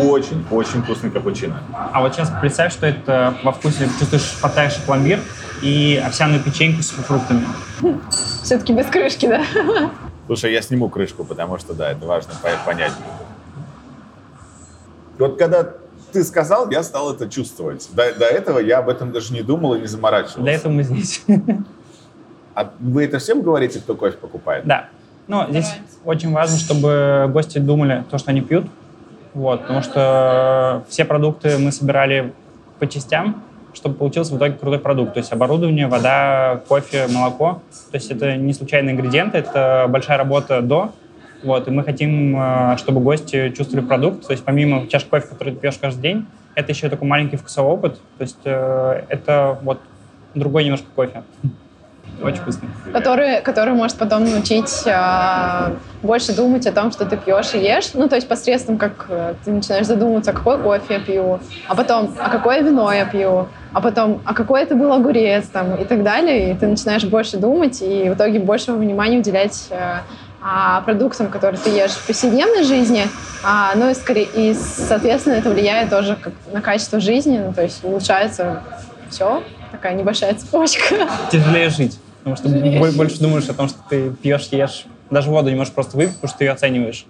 [0.00, 1.62] Очень-очень вкусный капучино.
[1.74, 5.20] А вот сейчас представь, что это во вкусе чувствуешь потаявший пломбир
[5.62, 7.44] и овсяную печеньку с фруктами.
[8.42, 9.44] Все-таки без крышки, да?
[10.24, 12.32] Слушай, я сниму крышку, потому что, да, это важно
[12.64, 12.92] понять.
[15.18, 15.74] Вот когда
[16.12, 17.86] ты сказал, я стал это чувствовать.
[17.92, 20.40] До, до этого я об этом даже не думал и не заморачивался.
[20.40, 21.22] Для этого мы здесь.
[22.56, 24.64] А вы это всем говорите, кто кофе покупает?
[24.64, 24.86] Да.
[25.28, 25.74] Ну, здесь
[26.06, 28.66] очень важно, чтобы гости думали то, что они пьют,
[29.34, 32.32] вот, потому что все продукты мы собирали
[32.78, 33.42] по частям,
[33.74, 35.12] чтобы получился в итоге крутой продукт.
[35.12, 37.60] То есть оборудование, вода, кофе, молоко.
[37.90, 40.92] То есть это не случайные ингредиенты, это большая работа до.
[41.42, 44.26] Вот, и мы хотим, э, чтобы гости чувствовали продукт.
[44.26, 47.74] То есть помимо чашки кофе, который ты пьешь каждый день, это еще такой маленький вкусовой
[47.74, 48.00] опыт.
[48.16, 49.78] То есть э, это вот
[50.34, 51.22] другой немножко кофе.
[52.22, 52.68] Очень вкусно.
[52.92, 57.92] Который, который может потом научить э, больше думать о том, что ты пьешь и ешь.
[57.94, 62.14] Ну, то есть посредством, как э, ты начинаешь задумываться, какой кофе я пью, а потом,
[62.18, 66.02] а какое вино я пью, а потом, а какой это был огурец там и так
[66.02, 66.52] далее.
[66.52, 69.98] И ты начинаешь больше думать и в итоге больше внимания уделять э,
[70.40, 73.06] а, продуктам, которые ты ешь в повседневной жизни,
[73.42, 77.62] а, ну и, скорее, и, соответственно, это влияет тоже как на качество жизни, ну, то
[77.62, 78.62] есть улучшается
[79.10, 81.08] все, такая небольшая цепочка.
[81.32, 81.98] Тяжелее жить.
[82.26, 84.86] Потому что бо- больше думаешь о том, что ты пьешь, ешь.
[85.10, 87.06] Даже воду не можешь просто выпить, потому что ты ее оцениваешь.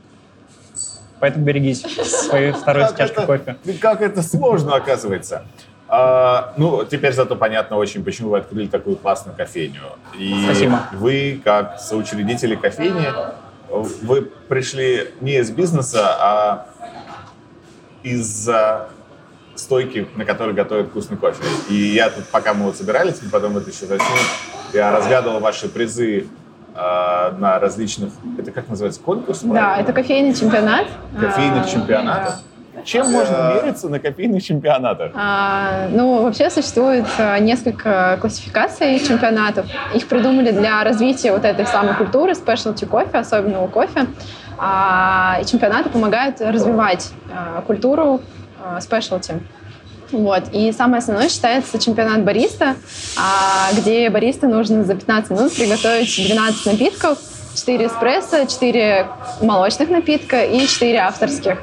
[1.21, 3.57] Поэтому берегись своей второй это- кофе.
[3.81, 5.47] Как это сложно, оказывается.
[5.89, 9.81] А, ну, теперь зато понятно очень, почему вы открыли такую классную кофейню.
[10.19, 10.81] И Спасибо.
[10.93, 13.09] вы, как соучредители кофейни,
[13.71, 16.67] вы пришли не из бизнеса, а
[18.03, 18.89] из-за
[19.55, 21.43] стойки, на которой готовят вкусный кофе.
[21.71, 24.07] И я тут, пока мы вот собирались, мы потом это еще зачем,
[24.73, 26.27] я разгадывал ваши призы
[26.75, 29.41] а, на различных, это как называется, конкурс?
[29.41, 29.83] Да, правильно?
[29.83, 30.87] это кофейный чемпионат.
[31.19, 32.35] кофейных А, чемпионатов.
[32.85, 35.13] Чем можно мериться на кофейных чемпионатах?
[35.15, 39.67] А, ну, вообще существует а, несколько классификаций чемпионатов.
[39.95, 44.07] Их придумали для развития вот этой самой культуры спешлти кофе, особенного кофе.
[44.59, 48.21] А, и чемпионаты помогают развивать а, культуру
[48.81, 49.41] спешлти.
[50.13, 50.45] Вот.
[50.53, 52.77] И самое основное считается чемпионат бариста,
[53.19, 57.19] а, где бариста нужно за 15 минут приготовить 12 напитков,
[57.57, 59.07] 4 эспрессо, 4
[59.41, 61.59] молочных напитка и 4 авторских.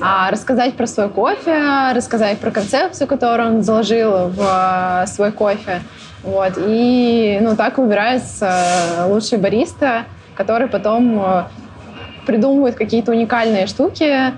[0.00, 5.80] А, рассказать про свой кофе, рассказать про концепцию, которую он заложил в а, свой кофе.
[6.22, 6.54] Вот.
[6.58, 11.50] И ну, так выбирается лучший бариста, который потом а,
[12.26, 14.32] придумывают какие-то уникальные штуки,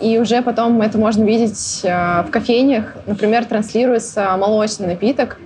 [0.00, 2.94] и уже потом это можно видеть а, в кофейнях.
[3.06, 5.38] Например, транслируется молочный напиток.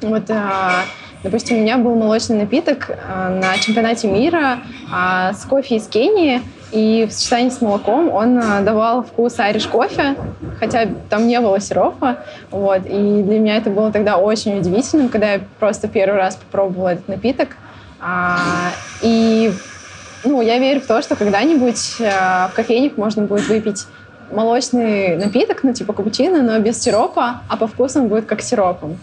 [0.00, 0.84] Вот, а,
[1.22, 6.40] допустим, у меня был молочный напиток а, на чемпионате мира а, с кофе из Кении,
[6.72, 10.16] и в сочетании с молоком он а, давал вкус айриш кофе,
[10.58, 12.18] хотя там не было сиропа.
[12.50, 16.88] Вот, и для меня это было тогда очень удивительным, когда я просто первый раз попробовала
[16.88, 17.56] этот напиток.
[18.00, 18.38] А,
[19.02, 19.52] и
[20.24, 23.86] ну, я верю в то, что когда-нибудь э, в кофейнях можно будет выпить
[24.30, 28.98] молочный напиток, ну, типа капучино, но без сиропа, а по вкусу он будет как сиропом.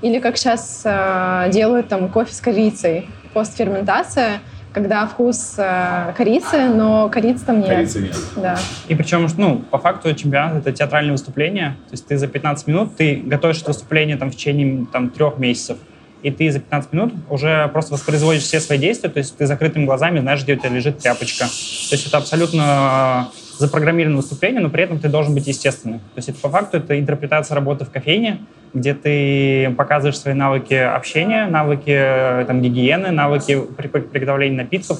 [0.00, 4.40] Или как сейчас э, делают там кофе с корицей, постферментация,
[4.72, 7.68] когда вкус э, корицы, но корицы там нет.
[7.68, 8.16] Корицы нет.
[8.36, 8.58] Да.
[8.88, 11.76] И причем, ну, по факту чемпионат— это театральное выступление.
[11.88, 15.38] То есть ты за 15 минут, ты готовишь это выступление там, в течение там, трех
[15.38, 15.78] месяцев.
[16.22, 19.84] И ты за 15 минут уже просто воспроизводишь все свои действия, то есть ты закрытыми
[19.84, 21.46] глазами знаешь, где у тебя лежит тряпочка.
[21.46, 25.98] То есть это абсолютно запрограммированное выступление, но при этом ты должен быть естественным.
[25.98, 28.40] То есть это по факту это интерпретация работы в кофейне,
[28.72, 34.98] где ты показываешь свои навыки общения, навыки э, там, гигиены, навыки при- при- приготовления напитков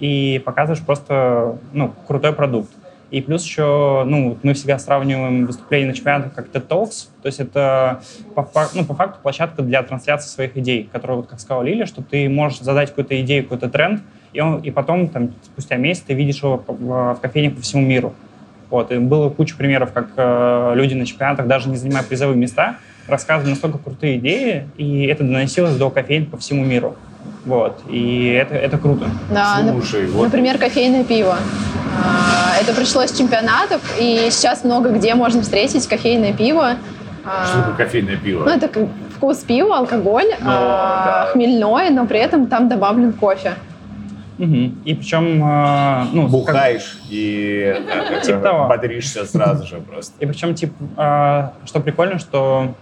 [0.00, 2.70] и показываешь просто ну, крутой продукт.
[3.16, 7.40] И плюс еще, ну, мы всегда сравниваем выступления на чемпионатах как TED Talks, то есть
[7.40, 8.02] это
[8.34, 12.02] по, ну, по факту площадка для трансляции своих идей, которая, вот как сказала Лиля, что
[12.02, 14.02] ты можешь задать какую-то идею, какой-то тренд,
[14.34, 17.86] и, он, и потом, там, спустя месяц ты видишь его в, в кофейнях по всему
[17.86, 18.12] миру.
[18.68, 22.76] Вот, и было куча примеров, как э, люди на чемпионатах, даже не занимая призовые места,
[23.08, 26.96] рассказывали настолько крутые идеи, и это доносилось до кофейн по всему миру.
[27.44, 29.06] Вот, и это, это круто.
[29.30, 31.36] Да, нап- Слушай, вот Например, кофейное пиво.
[32.04, 36.72] А, Это пришло с чемпионатов, и сейчас много где можно встретить кофейное пиво.
[37.24, 38.44] А, что такое кофейное пиво?
[38.44, 41.32] Ну, это как вкус пива, алкоголь, а, да.
[41.32, 43.54] хмельной, но при этом там добавлен кофе.
[44.38, 44.82] Мгм.
[44.84, 48.68] И причем, э, ну, как- Бухаешь и э, Типа э, того.
[48.68, 50.12] бодришься сразу же просто.
[50.20, 50.74] И причем, типа,
[51.64, 52.74] э, что прикольно, что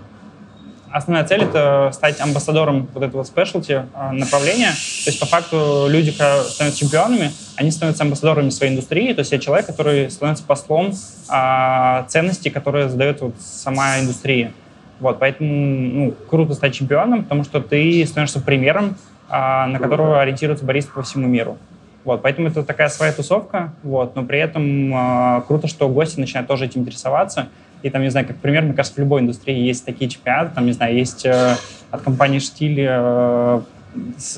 [0.94, 4.70] основная цель— это стать амбассадором вот этого спешлти э, направления.
[4.70, 9.12] То есть, по факту, люди, когда становятся чемпионами, они становятся амбассадорами своей индустрии.
[9.12, 10.92] То есть, это человек, который становится послом
[11.30, 14.52] э, ценностей, которые задает вот сама индустрия.
[15.00, 18.96] Вот, поэтому ну, круто стать чемпионом, потому что ты становишься примером,
[19.28, 21.58] а, на которого ориентируются баристы по всему миру.
[22.04, 26.46] Вот, поэтому это такая своя тусовка, вот, но при этом а, круто, что гости начинают
[26.46, 27.48] тоже этим интересоваться.
[27.84, 30.64] И там, не знаю, как пример, мне кажется, в любой индустрии есть такие чемпионаты, там,
[30.64, 31.54] не знаю, есть э,
[31.90, 33.60] от компании «Штиль» э,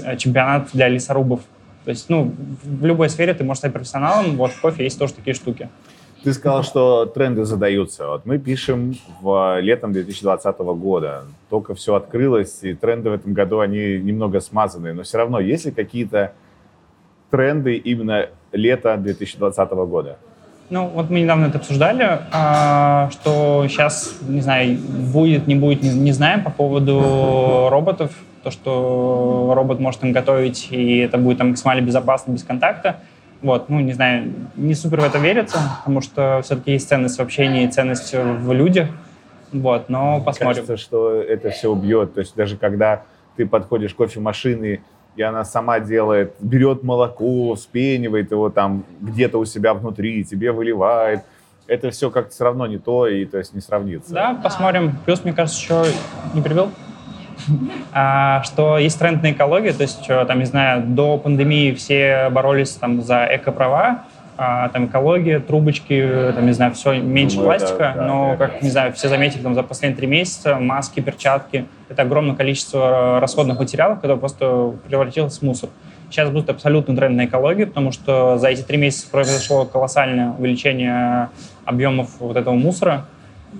[0.04, 1.42] э, чемпионат для лесорубов.
[1.84, 2.34] То есть, ну,
[2.64, 5.68] в любой сфере ты можешь стать профессионалом, вот в кофе есть тоже такие штуки.
[6.24, 8.08] Ты сказал, что тренды задаются.
[8.08, 11.22] Вот мы пишем в летом 2020 года.
[11.48, 14.92] Только все открылось, и тренды в этом году, они немного смазанные.
[14.92, 16.32] Но все равно, есть ли какие-то
[17.30, 20.18] тренды именно лета 2020 года?
[20.68, 26.12] Ну, вот мы недавно это обсуждали, а, что сейчас, не знаю, будет, не будет, не,
[26.12, 28.10] знаем по поводу роботов,
[28.42, 32.96] то, что робот может им готовить, и это будет там максимально безопасно, без контакта.
[33.42, 37.22] Вот, ну, не знаю, не супер в это верится, потому что все-таки есть ценность в
[37.22, 38.88] общении, ценность в людях,
[39.52, 40.66] вот, но посмотрим.
[40.66, 42.14] Кажется, что это все убьет.
[42.14, 43.02] То есть даже когда
[43.36, 44.80] ты подходишь к кофемашине,
[45.16, 51.22] и она сама делает, берет молоко, вспенивает его там где-то у себя внутри, тебе выливает.
[51.66, 54.12] Это все как-то все равно не то, и то есть не сравнится.
[54.12, 54.94] Да, посмотрим.
[55.04, 55.92] Плюс, мне кажется, еще
[56.34, 56.70] не перебил?
[57.92, 62.70] а, что есть тренд на экологию, то есть, там, не знаю, до пандемии все боролись
[62.72, 64.04] там за эко-права,
[64.36, 68.62] а, там экология, трубочки, там, не знаю, все меньше Думаю, пластика, да, да, но, как,
[68.62, 73.58] не знаю, все заметили, там, за последние три месяца маски, перчатки, это огромное количество расходных
[73.58, 75.70] материалов, которые просто превратилось в мусор.
[76.10, 81.30] Сейчас будет абсолютно тренд на экологию, потому что за эти три месяца произошло колоссальное увеличение
[81.64, 83.06] объемов вот этого мусора,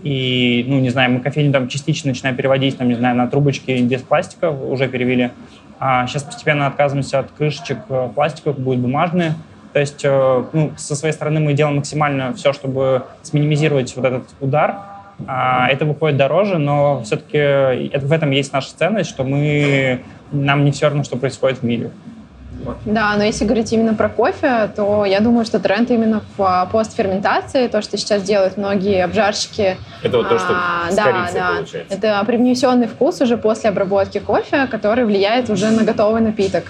[0.02, 3.70] и, ну, не знаю, мы кофейню там частично начинаем переводить, там, не знаю, на трубочки
[3.80, 5.30] без пластика уже перевели.
[5.78, 9.34] А сейчас постепенно отказываемся от крышечек э, пластиковых, будут бумажные.
[9.76, 14.22] То есть э, ну, со своей стороны мы делаем максимально все, чтобы сминимизировать вот этот
[14.40, 14.76] удар.
[15.26, 20.00] А, это выходит дороже, но все-таки в этом есть наша ценность, что мы,
[20.32, 21.90] нам не все равно, что происходит в мире.
[22.84, 26.66] Да, но если говорить именно про кофе, то я думаю, что тренд именно в а,
[26.66, 29.76] постферментации, то, что сейчас делают многие обжарщики.
[30.02, 31.48] Это вот то, что а, с да, да.
[31.56, 31.94] получается.
[31.94, 36.64] Это привнесенный вкус уже после обработки кофе, который влияет уже на готовый напиток.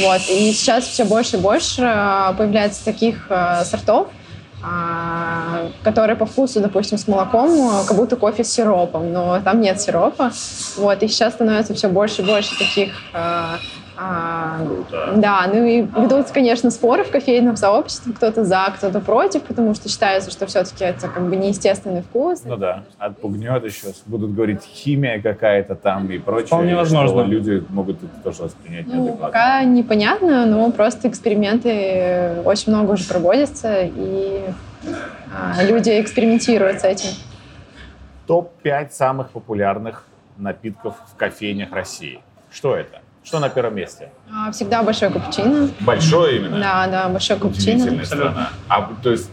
[0.00, 0.20] Вот.
[0.28, 4.08] И сейчас все больше и больше а, появляется таких а, сортов,
[5.82, 10.30] которые по вкусу, допустим, с молоком, как будто кофе с сиропом, но там нет сиропа.
[10.76, 12.92] Вот, и сейчас становится все больше и больше таких
[14.04, 14.58] а,
[15.16, 19.88] да, ну и ведутся, конечно, споры в кофейном сообществе, кто-то за, кто-то против, потому что
[19.88, 22.42] считается, что все-таки это как бы неестественный вкус.
[22.44, 26.46] Ну да, отпугнет еще, будут говорить химия какая-то там и прочее.
[26.46, 27.22] Вполне возможно.
[27.22, 29.26] люди могут это тоже воспринять ну, неадекватно.
[29.26, 34.46] Пока непонятно, но просто эксперименты очень много уже проводятся, и
[35.32, 37.10] а, люди экспериментируют с этим.
[38.26, 40.04] Топ-5 самых популярных
[40.38, 42.20] напитков в кофейнях России.
[42.50, 43.01] Что это?
[43.24, 44.10] Что на первом месте?
[44.32, 45.68] А, всегда большой капучино.
[45.80, 46.58] Большой именно?
[46.58, 48.04] Да, да, большой капучино.
[48.04, 48.50] страна.
[48.68, 49.30] А, то есть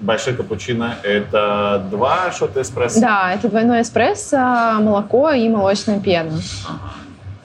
[0.00, 3.00] большой капучино– это два шота эспрессо?
[3.00, 6.38] Да, это двойной эспрессо, молоко и молочная пена.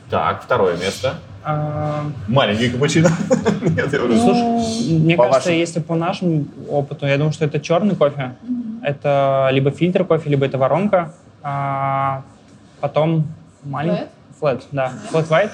[0.09, 1.15] Так, второе место.
[1.43, 2.03] А...
[2.27, 3.09] Маленький капучино.
[3.61, 4.59] Нет, я ну,
[4.99, 5.55] мне по кажется, вашему...
[5.55, 8.35] если по нашему опыту, я думаю, что это черный кофе.
[8.83, 11.13] Это либо фильтр кофе, либо это воронка.
[11.41, 12.23] А
[12.81, 13.27] потом
[13.63, 14.05] маленький.
[14.39, 14.93] Flat, да.
[15.11, 15.51] White.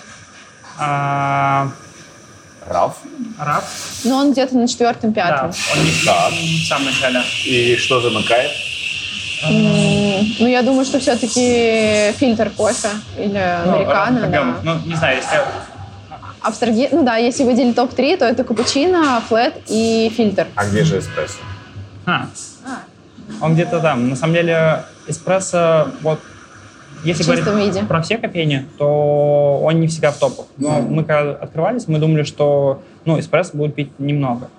[0.78, 1.70] А...
[2.68, 2.98] Раф?
[3.40, 3.64] Раф.
[4.04, 5.52] Но он где-то на четвертом, пятом.
[5.52, 6.32] Да, он не так.
[6.34, 7.22] в самом начале.
[7.46, 8.52] И что замыкает?
[9.48, 14.28] Mm, ну, я думаю, что все-таки фильтр кофе или ну, американо.
[14.28, 14.56] Да.
[14.64, 15.42] Ну, не знаю, если...
[16.42, 16.90] Абстраги...
[16.92, 20.48] Ну да, если выделить топ-3, то это капучино, флет и фильтр.
[20.56, 21.40] А где же эспрессо?
[22.06, 22.28] А.
[22.66, 23.44] а.
[23.44, 24.10] Он где-то там.
[24.10, 26.20] На самом деле эспрессо, вот
[27.04, 27.86] если говорить виде.
[27.86, 30.46] про все кофейни, то он не всегда в топах.
[30.58, 34.50] Но мы когда открывались, мы думали, что ну, эспрессо будет пить немного.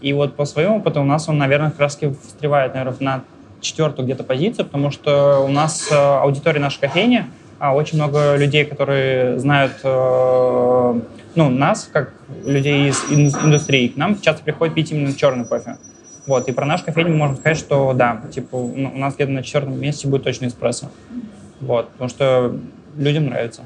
[0.00, 3.24] И вот по своему опыту у нас он, наверное, как раз встревает, наверное, на
[3.60, 7.24] четвертую где-то позицию, потому что у нас э, аудитория нашей кофейни,
[7.58, 11.00] а очень много людей, которые знают э,
[11.34, 12.12] ну, нас, как
[12.44, 15.78] людей из индустрии, к нам часто приходят пить именно черный кофе.
[16.26, 19.42] Вот, и про наш кофейню мы можем сказать, что да, типа, у нас где-то на
[19.42, 20.88] четвертом месте будет точно эспрессо.
[21.66, 22.56] Вот, потому что
[22.96, 23.62] людям нравится.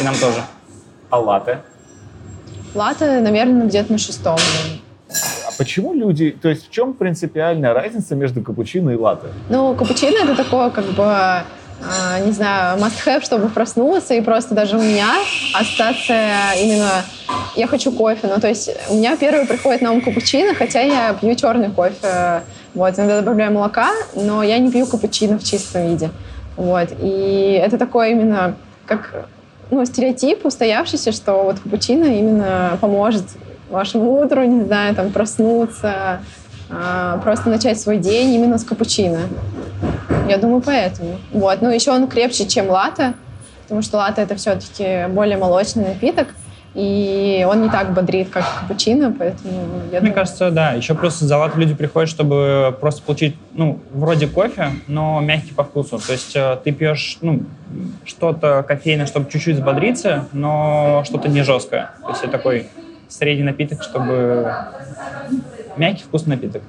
[0.00, 0.42] И нам тоже.
[1.10, 1.60] А латте?
[2.74, 4.38] Латте, наверное, где-то на шестом.
[5.08, 6.30] А почему люди...
[6.30, 9.28] То есть в чем принципиальная разница между капучино и латте?
[9.50, 14.14] Ну, капучино— это такое, как бы, э, не знаю, must-have, чтобы проснулся.
[14.14, 15.08] И просто даже у меня
[15.54, 17.04] ассоциация именно...
[17.54, 18.28] Я хочу кофе.
[18.28, 22.42] Ну, то есть у меня первый приходит на ум капучино, хотя я пью черный кофе.
[22.74, 26.10] Вот, иногда добавляю молока, но я не пью капучино в чистом виде.
[26.56, 26.88] Вот.
[27.00, 29.28] И это такое именно как
[29.70, 33.24] ну, стереотип устоявшийся, что вот капучино именно поможет
[33.68, 36.20] вашему утру, не знаю, там, проснуться,
[36.70, 39.20] а, просто начать свой день именно с капучино.
[40.28, 41.16] Я думаю, поэтому.
[41.32, 41.62] Вот.
[41.62, 43.14] Ну, еще он крепче, чем латте,
[43.62, 46.28] потому что латте— это все-таки более молочный напиток
[46.76, 50.14] и он не так бодрит, как капучино, поэтому я Мне думаю...
[50.14, 50.72] кажется, да.
[50.72, 55.64] Еще просто за латте люди приходят, чтобы просто получить, ну, вроде кофе, но мягкий по
[55.64, 55.98] вкусу.
[55.98, 57.44] То есть э, ты пьешь, ну,
[58.04, 61.92] что-то кофейное, чтобы чуть-чуть взбодриться, но что-то не жесткое.
[62.02, 62.66] То есть это такой
[63.08, 64.54] средний напиток, чтобы
[65.78, 66.62] мягкий вкусный напиток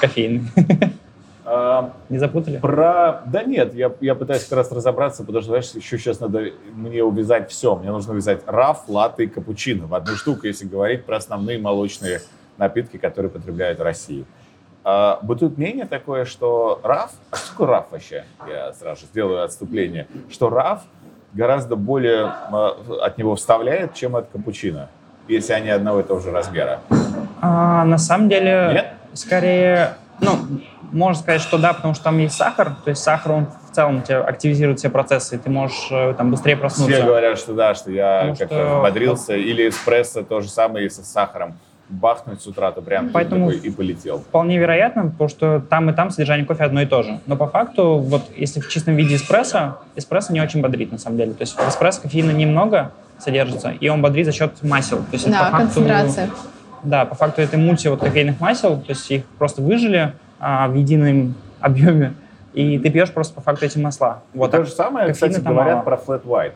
[0.00, 0.44] кофейный.
[1.48, 2.58] А, не запутали?
[2.58, 3.22] Про...
[3.26, 7.04] Да нет, я, я пытаюсь как раз разобраться, потому что, знаешь, еще сейчас надо мне
[7.04, 7.76] увязать все.
[7.76, 12.20] Мне нужно увязать раф, латте и капучино в одну штуку, если говорить про основные молочные
[12.56, 14.26] напитки, которые потребляют в России.
[14.82, 17.12] А, бытует мнение такое, что раф...
[17.30, 18.24] А что такое раф вообще?
[18.48, 20.08] Я сразу же сделаю отступление.
[20.28, 20.82] Что раф
[21.32, 24.88] гораздо более а, от него вставляет, чем от капучино,
[25.28, 26.80] если они одного и того же размера.
[27.40, 28.94] А, на самом деле, Нет?
[29.12, 30.30] скорее ну,
[30.92, 34.02] Можно сказать, что да, потому что там есть сахар, то есть сахар, он в целом
[34.02, 36.94] тебя активизирует все процессы, и ты можешь э, там быстрее проснуться.
[36.94, 39.34] Все говорят, что да, что я как-то бодрился.
[39.36, 41.58] Или эспрессо то же самое, если с сахаром.
[41.88, 44.18] Бахнуть с утра, то прям Поэтому- такой и полетел.
[44.18, 47.20] Вполне вероятно, потому что там и там содержание кофе одно и то же.
[47.26, 51.16] Но по факту, вот если в чистом виде эспрессо, эспрессо не очень бодрит на самом
[51.18, 51.32] деле.
[51.34, 54.98] То есть в эспрессо кофеина немного содержится, и он бодрит за счет масел.
[54.98, 56.30] То есть это Да, по факту- концентрация.
[56.82, 60.74] Да, по факту это мульти вот кофейных масел, то есть их просто выжили а, в
[60.74, 62.14] едином объеме,
[62.52, 64.22] и ты пьешь просто по факту эти масла.
[64.34, 65.84] Вот то же самое, кофеина кстати, говорят мало.
[65.84, 66.54] про flat white.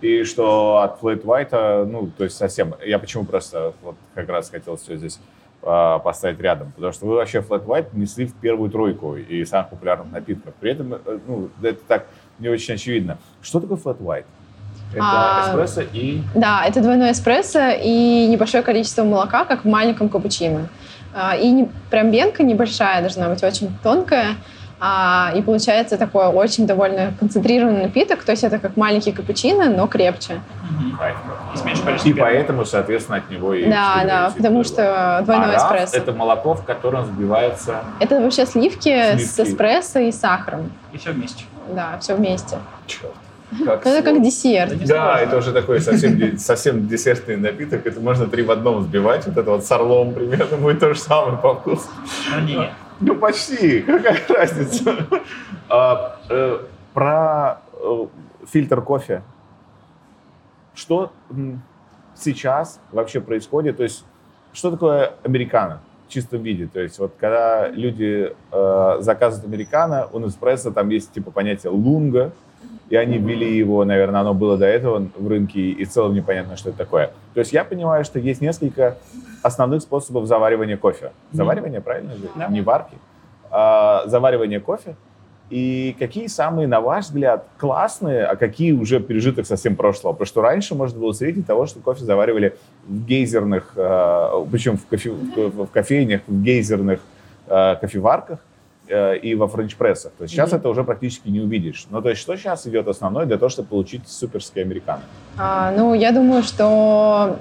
[0.00, 2.74] И что от flat white, ну, то есть совсем...
[2.84, 5.20] Я почему просто вот как раз хотел все здесь
[5.62, 6.72] а, поставить рядом.
[6.72, 10.54] Потому что вы вообще flat white несли в первую тройку и самых популярных напитков.
[10.54, 12.06] При этом, э, ну, это так
[12.40, 13.18] не очень очевидно.
[13.42, 14.24] Что такое flat white?
[14.92, 16.20] Это А, эспрессо и...
[16.34, 20.68] Да, это двойной эспрессо и небольшое количество молока, как в маленьком капучино.
[21.14, 24.36] А, И не, прям бенка небольшая должна быть, очень тонкая.
[24.80, 29.86] А, И получается такой очень довольно концентрированный напиток, то есть это как маленький капучино, но
[29.86, 30.40] крепче.
[31.54, 33.64] С И поэтому, соответственно, от него и...
[33.68, 35.96] Да, да, потому что двойной а эспрессо.
[35.96, 37.84] это молоко, в котором взбивается...
[38.00, 39.52] Это вообще сливки, с Сливки.
[39.52, 40.72] эспрессо и сахаром.
[40.92, 41.44] И все вместе.
[41.72, 42.58] Да, все вместе.
[42.86, 43.12] Черт.
[43.58, 44.84] Ну, это как десерт.
[44.86, 47.86] Да, это уже такой совсем, совсем десертный напиток.
[47.86, 49.26] Это можно три в одном взбивать.
[49.26, 51.88] Вот это вот с орлом примерно будет то же самое по вкусу.
[52.30, 52.70] Но не.
[53.00, 53.82] Ну, почти.
[53.82, 55.06] Какая разница?
[55.68, 56.58] А, э,
[56.94, 58.06] Про э,
[58.46, 59.22] фильтр кофе.
[60.74, 61.12] Что
[62.14, 63.76] сейчас вообще происходит?
[63.76, 64.04] То есть,
[64.52, 66.66] что такое американо в чистом виде?
[66.66, 72.32] То есть, вот когда люди э, заказывают американо, у Неспрессо там есть типа понятие лунга,
[72.92, 76.58] и они ввели его, наверное, оно было до этого в рынке, и в целом непонятно,
[76.58, 77.06] что это такое.
[77.32, 78.98] То есть я понимаю, что есть несколько
[79.42, 81.12] основных способов заваривания кофе.
[81.32, 82.28] Заваривание, правильно же?
[82.36, 82.48] Да.
[82.48, 82.98] Не варки.
[83.50, 84.94] А, заваривание кофе.
[85.48, 90.12] И какие самые, на ваш взгляд, классные, а какие уже пережиток совсем прошлого?
[90.12, 94.84] Потому что раньше можно было встретить того, что кофе заваривали в гейзерных, э, причем в,
[94.84, 97.00] кофе, в кофейнях, в гейзерных
[97.46, 98.40] э, кофеварках
[98.88, 100.12] и во френч-прессах.
[100.18, 101.86] То есть сейчас это уже практически не увидишь.
[101.90, 105.02] Но то есть что сейчас идет основное для того, чтобы получить суперский американо?
[105.38, 107.38] А, ну, я думаю, что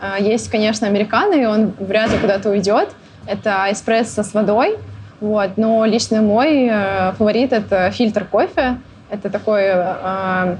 [0.00, 2.90] а, есть, конечно, американо, и он вряд ли куда-то уйдет.
[3.26, 4.76] Это эспрессо с водой.
[5.20, 5.50] Вот.
[5.56, 8.78] Но лично мой э, фаворит— это фильтр кофе.
[9.08, 10.56] Это такой э,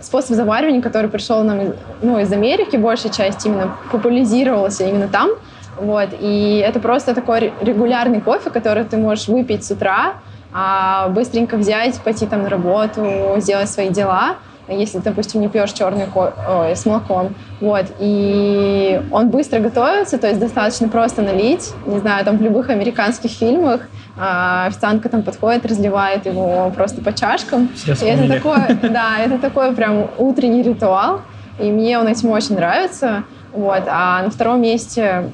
[0.00, 5.30] способ заваривания, который пришел нам ну, из Америки, большая часть именно популяризировался именно там.
[5.78, 6.08] Вот.
[6.20, 10.14] И это просто такой ре- регулярный кофе, который ты можешь выпить с утра,
[10.52, 13.04] а, быстренько взять, пойти там на работу,
[13.38, 14.36] сделать свои дела,
[14.68, 17.34] если, допустим, не пьешь черный ко- ой, с молоком.
[17.60, 17.84] Вот.
[18.00, 21.72] И он быстро готовится, то есть достаточно просто налить.
[21.86, 23.82] Не знаю, там в любых американских фильмах
[24.18, 27.68] а, официантка там подходит, разливает его просто по чашкам.
[27.74, 31.20] Все И это такое, да, это такой прям утренний ритуал.
[31.60, 33.24] И мне он этим очень нравится.
[33.52, 33.82] Вот.
[33.88, 35.30] А на втором месте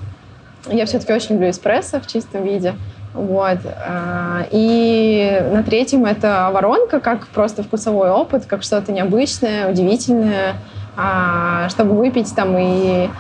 [0.70, 2.74] я все-таки очень люблю эспрессо в чистом виде.
[3.14, 3.58] Вот.
[3.64, 10.54] а, И на третьем это воронка, как просто вкусовой опыт, как что-то необычное, удивительное,
[10.96, 13.10] а, чтобы выпить там и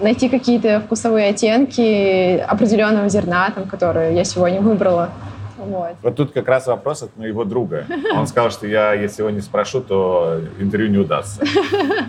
[0.00, 5.10] найти какие-то вкусовые оттенки определенного зерна, там, которые я сегодня выбрала.
[5.66, 5.96] Вот.
[6.02, 7.86] Вот тут как раз вопрос от моего друга.
[8.14, 11.42] Он сказал, что я, если его не спрошу, то интервью не удастся.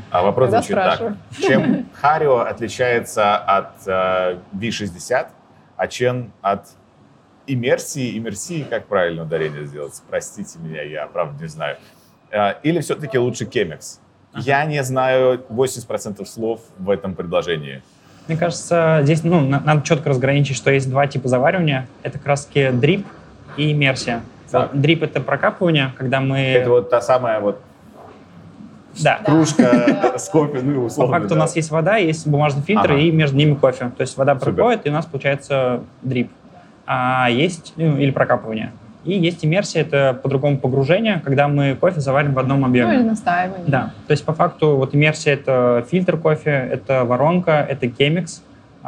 [0.10, 0.96] А вопрос Тогда звучит так.
[0.96, 1.18] спрашивай.
[1.42, 5.28] Чем Харио отличается от э, V60,
[5.76, 6.66] а чем от
[7.46, 8.18] иммерсии?
[8.18, 10.02] Иммерсии, как правильно ударение сделать?
[10.10, 11.78] Простите меня, я правда не знаю.
[12.32, 14.00] Э, Или все-таки лучше Кемекс?
[14.36, 17.82] Я не знаю 80% слов в этом предложении.
[18.28, 21.88] Мне кажется, здесь ну, на- надо четко разграничить, что есть два типа заваривания.
[22.04, 23.06] Это таки дрип
[23.58, 24.22] и иммерсия.
[24.52, 24.72] Так.
[24.72, 26.40] Вот дрип— это прокапывание, когда мы...
[26.40, 27.60] Это вот та самая вот
[29.04, 29.20] Да.
[29.26, 31.20] кружка с кофе, ну, По условно.
[31.20, 33.00] факту у нас есть вода, есть бумажный фильтр, Ага.
[33.02, 33.92] и между ними кофе.
[33.98, 34.54] То есть вода Супер.
[34.54, 36.32] проходит, и у нас получается дрип.
[36.86, 38.72] А есть, ну, или прокапывание.
[39.04, 43.04] И есть иммерсия, это по-другому погружение, когда мы кофе заварим в одном Ну или объеме.
[43.04, 43.64] настаивание.
[43.68, 48.42] Да, то есть по факту вот иммерсия— это фильтр кофе, это воронка, это кемикс,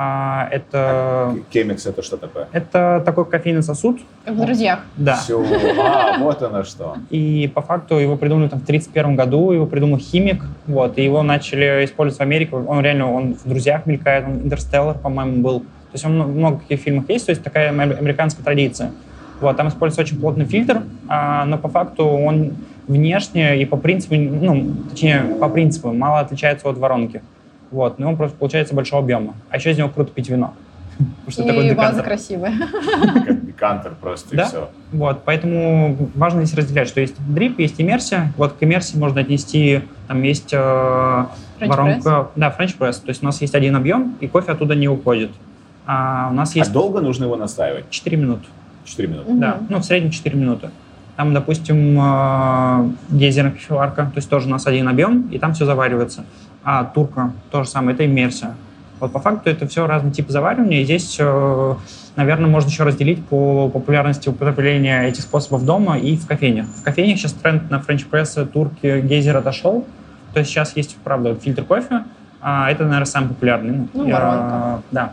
[0.03, 2.47] это, Кемикс это что такое?
[2.51, 4.79] это такой кофейный сосуд, Как в «Друзьях».
[4.95, 5.15] да.
[5.15, 5.43] Все.
[5.77, 6.95] А, вот оно что.
[7.09, 11.21] И по факту его придумали там в 1931 году, его придумал химик, вот, и его
[11.23, 12.55] начали использовать в Америке.
[12.55, 15.59] Он реально, он в «Друзьях» мелькает, он «Интерстеллар», по-моему, был.
[15.59, 18.91] То есть он в много каких фильмах есть, то есть такая ам- американская традиция.
[19.41, 22.53] Вот, там используется очень плотный фильтр, а, но по факту он
[22.87, 27.21] внешне и по принципу, ну, точнее, по принципу мало отличается от воронки.
[27.72, 29.34] Вот, но он просто получается большого объема.
[29.49, 30.53] А еще из него круто пить вино.
[30.97, 32.03] Потому что это такой И ваза декантер.
[32.03, 32.53] красивая.
[33.25, 34.43] Декантер просто Да.
[34.43, 34.70] и все.
[34.91, 38.34] Вот, поэтому важно здесь разделять, что есть drip, есть иммерсия.
[38.38, 41.26] Вот к иммерсии можно отнести, там есть э,
[41.61, 42.30] воронка...
[42.36, 42.97] Да, френч пресс.
[42.99, 45.32] То есть у нас есть один объем, и кофе оттуда не уходит.
[45.86, 47.89] А у нас есть А долго нужно его настаивать?
[47.89, 48.43] 4 минуты.
[48.86, 49.32] 4 минуты.
[49.32, 49.39] Мгм.
[49.39, 50.70] Да, ну, в среднем 4 минуты.
[51.15, 55.65] Там, допустим, э, гейзерная кофеварка, то есть тоже у нас один объем, и там все
[55.65, 56.26] заваривается.
[56.64, 58.53] А турка, то же самое, это иммерсия.
[58.99, 61.76] Вот по факту это все разные типы заваривания, и здесь, э,
[62.18, 66.68] наверное, можно еще разделить по популярности употребления этих способов дома и в кофейнях.
[66.68, 69.86] В кофейнях сейчас тренд на френч-прессы, турки, гейзер отошел,
[70.34, 72.03] то есть сейчас есть, правда, фильтр кофе,
[72.41, 73.88] а это, наверное, самый популярный.
[73.93, 74.82] Ну, я- воронка.
[74.91, 75.12] Да.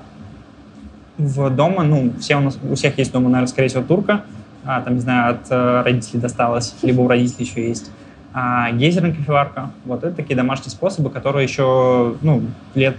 [1.17, 4.23] В дома, ну, все у нас, у всех есть дома, наверное, скорее всего, турка,
[4.65, 7.91] а, там, не знаю, от э, родителей досталось, либо у родителей еще есть.
[8.39, 12.43] А гейзерная кофеварка, вот это такие домашние способы, которые еще, ну,
[12.75, 12.99] лет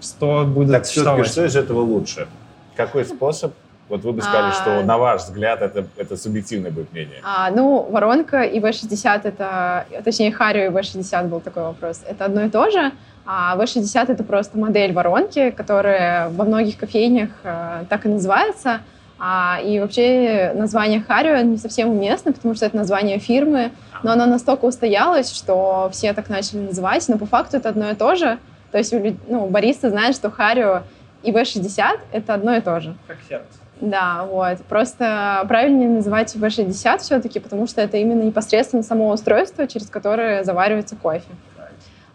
[0.00, 1.26] 100 будут Так существовать.
[1.26, 2.28] что из этого лучше?
[2.76, 3.52] Какой способ?
[3.88, 4.52] Вот вы бы сказали, А.
[4.52, 7.16] что на ваш взгляд это, это субъективное будет мнение.
[7.24, 12.02] А, ну, воронка и V60 это, точнее, Харио и V60 был такой вопрос.
[12.08, 12.92] Это одно и то же,
[13.26, 18.82] а V60 это просто модель воронки, которая во многих кофейнях э, так и называется.
[19.22, 23.70] А, и вообще название Харио не совсем уместно, потому что это название фирмы,
[24.02, 27.94] но оно настолько устоялось, что все так начали называть, но по факту это одно и
[27.94, 28.38] то же.
[28.72, 28.94] То есть
[29.28, 30.82] ну, баристы знают, что Харио
[31.22, 32.96] и V60 это одно и то же.
[33.06, 33.46] Как сердце.
[33.80, 34.58] Да, вот.
[34.68, 40.96] Просто правильнее называть V60 все-таки, потому что это именно непосредственно само устройство, через которое заваривается
[40.96, 41.28] кофе.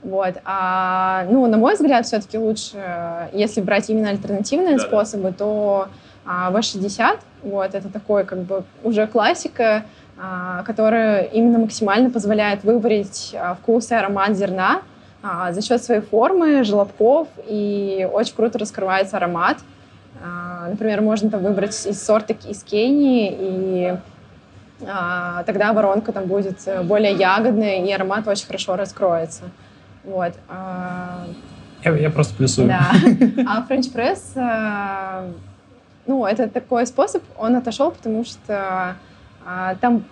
[0.04, 0.36] Вот.
[0.46, 4.88] А, ну, на мой взгляд, все-таки лучше, э, если брать именно альтернативные Да-да.
[4.88, 5.88] способы, то
[6.26, 9.86] а, V60, вот, это такой как бы уже классика,
[10.18, 14.82] а, которая именно максимально позволяет выбрать а, вкус и аромат зерна
[15.22, 19.58] а, за счет своей формы, желобков, и очень круто раскрывается аромат.
[20.24, 23.96] А, Например, можно там выбрать из сорта из Кении, и
[24.88, 29.44] а, тогда воронка там будет э, более ягодная, и аромат очень хорошо раскроется.
[30.04, 30.34] Вот.
[30.50, 31.26] а,
[31.84, 32.68] Я, я просто плюсую.
[32.68, 32.92] да.
[33.48, 34.34] А френч пресс,
[36.08, 38.96] ну, это такой способ, он отошел, потому что
[39.46, 40.04] а, там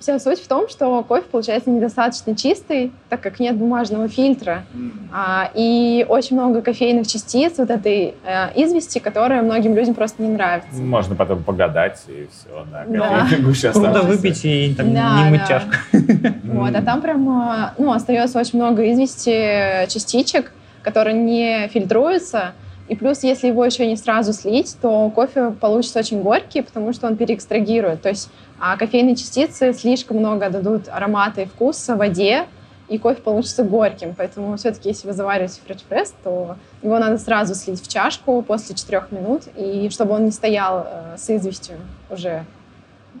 [0.00, 4.64] вся суть в том, что кофе получается недостаточно чистый, так как нет бумажного фильтра.
[5.12, 10.28] А, и очень много кофейных частиц вот этой э, извести, которая многим людям просто не
[10.28, 10.80] нравится.
[10.80, 12.84] Можно потом погадать и все, да.
[12.86, 13.72] Да.
[13.72, 15.46] Круто выпить и там, Да, не мыть да.
[15.46, 15.72] чашку.
[16.44, 20.52] Вот, а там прям, э, ну, остается очень много извести частичек,
[20.82, 22.52] которые не фильтруются.
[22.88, 27.06] И плюс, если его еще не сразу слить, то кофе получится очень горький, потому что
[27.06, 28.02] он переэкстрагирует.
[28.02, 32.46] То есть а кофейные частицы слишком много дадут аромата и вкуса воде,
[32.88, 34.14] и кофе получится горьким.
[34.16, 39.04] Поэтому все-таки, если вы завариваете френч-пресс, то его надо сразу слить в чашку после 4
[39.10, 41.76] минут, и чтобы он не стоял э, с известью
[42.10, 42.44] уже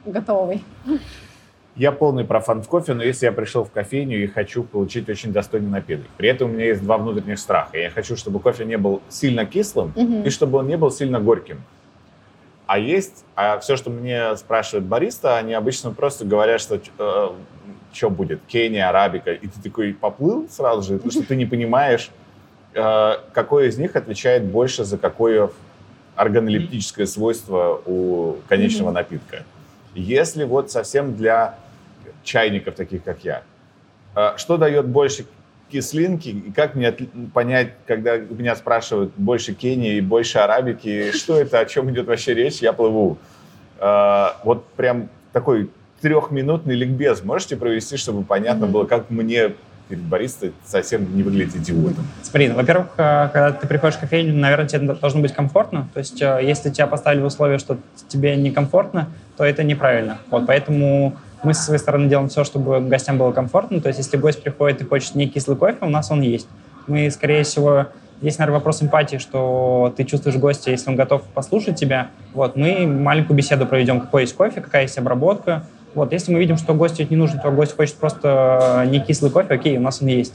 [0.06, 0.64] готовый.
[1.78, 5.32] Я полный профан в кофе, но если я пришел в кофейню и хочу получить очень
[5.32, 7.78] достойный напиток, при этом у меня есть два внутренних страха.
[7.78, 10.22] Я хочу, чтобы кофе не был сильно кислым Мгм.
[10.24, 11.62] и чтобы он не был сильно горьким.
[12.66, 16.80] А есть, а все, что мне спрашивают бариста, они обычно просто говорят, что
[17.92, 22.10] что будет, Кения, арабика, и ты такой поплыл сразу же, потому что ты не понимаешь,
[22.74, 25.50] э, какой из них отвечает больше за какое
[26.16, 29.44] органолептическое свойство у конечного напитка.
[29.94, 31.56] Если вот совсем для
[32.28, 33.42] чайников, таких как я,
[34.14, 35.24] э, что дает больше
[35.70, 36.92] кислинки, и как мне
[37.34, 42.34] понять, когда меня спрашивают больше Кении и больше арабики, что это, о чем идет вообще
[42.34, 43.18] речь, я плыву.
[43.80, 45.70] Э, Вот прям такой
[46.00, 49.54] трехминутный ликбез можете провести, чтобы понятно было, как мне
[49.88, 52.06] перед баристой совсем не выглядеть идиотом.
[52.22, 55.88] Смотри, ну, во-первых, э, когда ты приходишь в кофейню, наверное, тебе должно быть комфортно.
[55.94, 60.18] То есть, э, если тебя поставили в условие, что тебе некомфортно, то это неправильно.
[60.30, 63.80] Вот, поэтому мы со своей стороны делаем все, чтобы гостям было комфортно.
[63.80, 66.48] То есть, если гость приходит и хочет не кислый кофе, у нас он есть.
[66.86, 67.86] Мы, скорее всего,
[68.20, 72.08] здесь, наверное, вопрос эмпатии, что ты чувствуешь гостя, если он готов послушать тебя.
[72.34, 75.64] Вот, мы маленькую беседу проведем, какой есть кофе, какая есть обработка.
[75.94, 79.30] Вот, если мы видим, что гостю это не нужно, то гость хочет просто не кислый
[79.30, 80.34] кофе, окей, у нас он есть.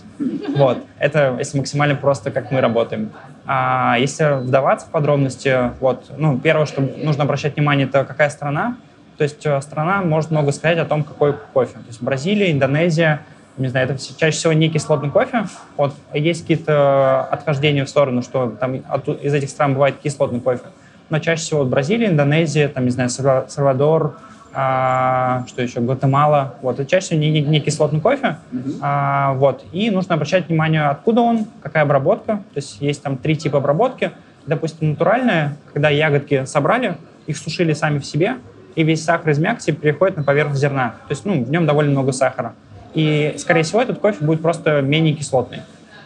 [0.55, 3.11] Вот, это если максимально просто, как мы работаем.
[3.45, 8.77] А если вдаваться в подробности, вот, ну, первое, что нужно обращать внимание, это какая страна.
[9.17, 11.73] То есть э, страна может много сказать о том, какой кофе.
[11.73, 13.21] То есть Бразилия, Индонезия,
[13.57, 15.45] не знаю, это чаще всего не кислотный кофе.
[15.77, 20.63] Вот, есть какие-то отхождения в сторону, что там отту- из этих стран бывает кислотный кофе.
[21.09, 24.15] Но чаще всего вот Бразилия, Индонезия, там, не знаю, Сальва- Сальвадор,
[24.55, 26.55] а, что еще, Гватемала.
[26.61, 28.37] Вот, это чаще всего не, не- не кислотный кофе.
[28.81, 32.37] А, вот, и нужно обращать внимание, откуда он, какая обработка.
[32.37, 34.11] То есть есть там три типа обработки.
[34.47, 36.97] Допустим, натуральная, когда ягодки собрали,
[37.27, 38.35] их сушили сами в себе,
[38.75, 40.95] и весь сахар из мякоти переходит на поверхность зерна.
[41.07, 42.53] То есть ну, в нем довольно много сахара.
[42.93, 45.61] И, скорее всего, этот кофе будет просто менее кислотный.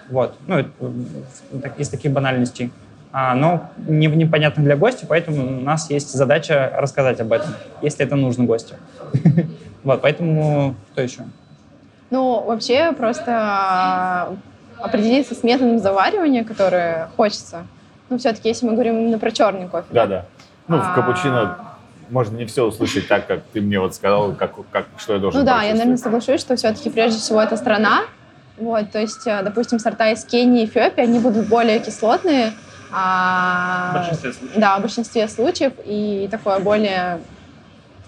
[0.09, 0.35] Вот.
[0.47, 0.69] Ну, это,
[1.77, 2.71] из таких банальностей.
[3.11, 7.49] А, но не, непонятно для гостя, поэтому у нас есть задача рассказать об этом,
[7.81, 8.75] если это нужно гостю.
[9.83, 11.21] Вот, поэтому кто еще?
[12.09, 14.35] Ну, вообще просто а,
[14.79, 17.65] определиться с методом заваривания, который хочется.
[18.09, 19.87] Ну, все-таки, если мы говорим именно про черный кофе.
[19.91, 20.25] Да, да.
[20.67, 21.66] Ну, в капучино
[22.09, 25.39] можно не все услышать так, как ты мне вот сказал, как, как, что я должен
[25.39, 28.01] Ну да, я, наверное, соглашусь, что все-таки прежде всего это страна.
[28.57, 32.53] Вот, то есть, э, допустим, сорта из Кении и Эфиопии, они будут более кислотные.
[32.91, 33.91] А...
[33.91, 34.59] В большинстве случаев.
[34.59, 35.73] Да, в большинстве случаев.
[35.85, 37.19] И такой более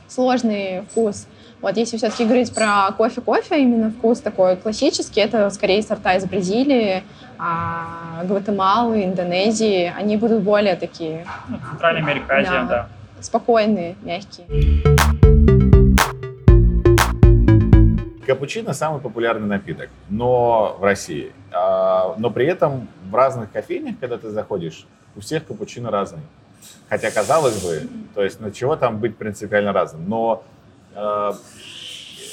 [0.07, 1.27] сложный вкус.
[1.61, 7.03] Вот если все-таки говорить про кофе-кофе, именно вкус такой классический, это скорее сорта из Бразилии,
[7.37, 9.93] а, Гватемалы, Индонезии.
[9.95, 11.27] Они будут более такие...
[11.49, 12.63] Ну, Центральная Америка, Азия, да.
[12.63, 12.89] да
[13.21, 14.47] спокойные, мягкие.
[18.25, 21.31] Капучино самый популярный напиток, но в России.
[21.51, 26.21] А, но при этом в разных кофейнях, когда ты заходишь, у всех капучино разный.
[26.89, 30.07] Хотя, казалось бы, то есть, ну чего там быть принципиально разным.
[30.07, 30.43] Но
[30.95, 31.31] э,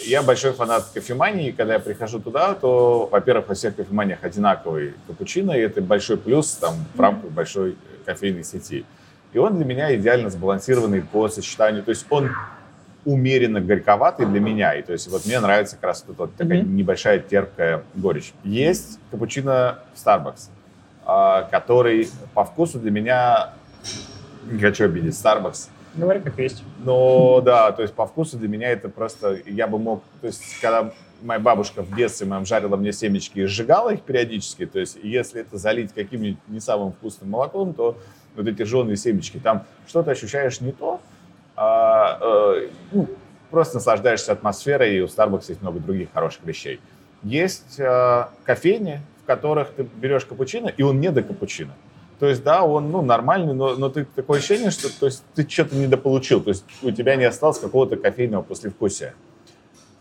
[0.07, 4.95] я большой фанат кофемании, и когда я прихожу туда, то, во-первых, во всех кофеманиях одинаковый
[5.07, 8.85] капучино, и это большой плюс там, в рамках большой кофейной сети.
[9.33, 11.83] И он для меня идеально сбалансированный по сочетанию.
[11.83, 12.31] То есть он
[13.05, 14.75] умеренно горьковатый для меня.
[14.75, 16.69] И то есть вот мне нравится как раз вот, вот такая mm-hmm.
[16.69, 18.33] небольшая терпкая горечь.
[18.43, 20.51] Есть капучино в Starbucks,
[21.05, 23.55] а, который по вкусу для меня...
[24.51, 25.69] Не хочу обидеть Starbucks.
[25.95, 26.63] Говори как есть.
[26.85, 29.39] Но да, то есть по вкусу для меня это просто...
[29.47, 30.03] Я бы мог...
[30.21, 34.67] То есть когда моя бабушка в детстве моем жарила мне семечки и сжигала их периодически,
[34.67, 37.97] то есть если это залить каким-нибудь не самым вкусным молоком, то
[38.37, 41.01] вот эти жженые семечки, там что-то ощущаешь не то,
[41.57, 43.09] а, э, ну,
[43.51, 46.81] просто наслаждаешься атмосферой, и у Starbucks есть много других хороших вещей.
[47.23, 51.73] Есть э, кофейни, в которых ты берешь капучино, и он не до капучино.
[52.19, 55.47] То есть, да, он ну, нормальный, но, но ты такое ощущение, что то есть, ты
[55.49, 56.41] что-то недополучил.
[56.41, 59.15] То есть у тебя не осталось какого-то кофейного послевкусия.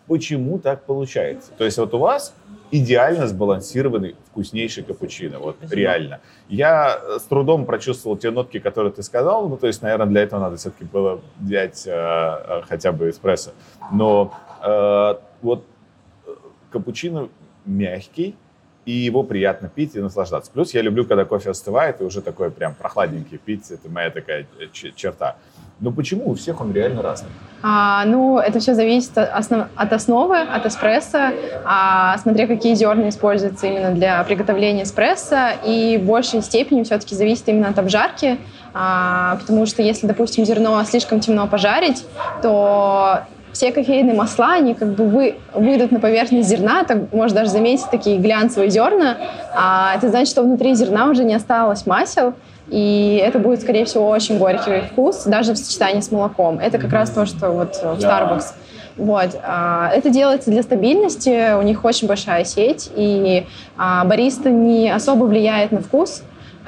[0.07, 1.51] Почему так получается?
[1.57, 2.33] То есть вот у вас
[2.77, 5.39] идеально сбалансированный, вкуснейший капучино.
[5.39, 5.79] Вот Спасибо.
[5.79, 6.19] реально.
[6.49, 9.49] Я э, с трудом прочувствовал те нотки, которые ты сказал.
[9.49, 13.51] Ну, то есть, наверное, для этого надо все-таки было взять э, э, хотя бы эспрессо.
[13.91, 15.63] Но э, вот
[16.25, 16.31] э,
[16.71, 17.29] капучино
[17.65, 18.35] мягкий,
[18.85, 20.51] и его приятно пить и наслаждаться.
[20.51, 23.71] Плюс я люблю, когда кофе остывает, и уже такой прям прохладненький пить.
[23.71, 25.37] Это моя такая черта.
[25.79, 26.29] Но почему?
[26.29, 27.29] У всех он реально разный?
[27.61, 31.31] А, ну, это все зависит от основы, от эспрессо,
[31.65, 37.49] а, смотря какие зерна используются именно для приготовления эспрессо, и в большей степени все-таки зависит
[37.49, 38.37] именно от обжарки,
[38.73, 42.05] а, потому что если, допустим, зерно слишком темно пожарить,
[42.41, 43.21] то
[43.51, 47.89] все кофейные масла, они как бы вы, выйдут на поверхность зерна, так можно даже заметить
[47.89, 49.17] такие глянцевые зерна,
[49.55, 52.33] а это значит, что внутри зерна уже не осталось масел,
[52.67, 56.59] и это будет, скорее всего, очень горький вкус, даже в сочетании с молоком.
[56.59, 58.53] Это как раз то, что вот в Starbucks.
[58.97, 59.31] Вот.
[59.43, 63.45] А, это делается для стабильности, у них очень большая сеть, и
[63.77, 66.23] а, бариста не особо влияет на вкус,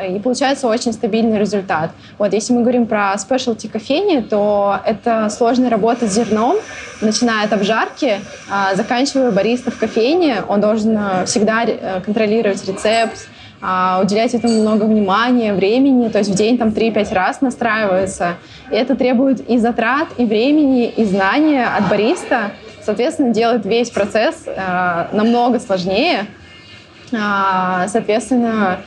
[0.06, 1.90] и получается очень стабильный результат.
[2.20, 6.58] Вот, если мы говорим про specialty кофейни, то это сложная работа с зерном,
[7.02, 8.20] начиная от обжарки,
[8.52, 10.44] а, заканчивая бариста в кофейне.
[10.48, 13.28] Он должен всегда э, контролировать рецепт,
[13.60, 18.36] а, уделять этому много внимания, времени, то есть в день там 3-5 раз настраивается.
[18.72, 22.52] И это требует и затрат, и времени, и знания от бариста.
[22.84, 26.28] Соответственно, делает весь процесс э, намного сложнее.
[27.12, 28.80] А, соответственно,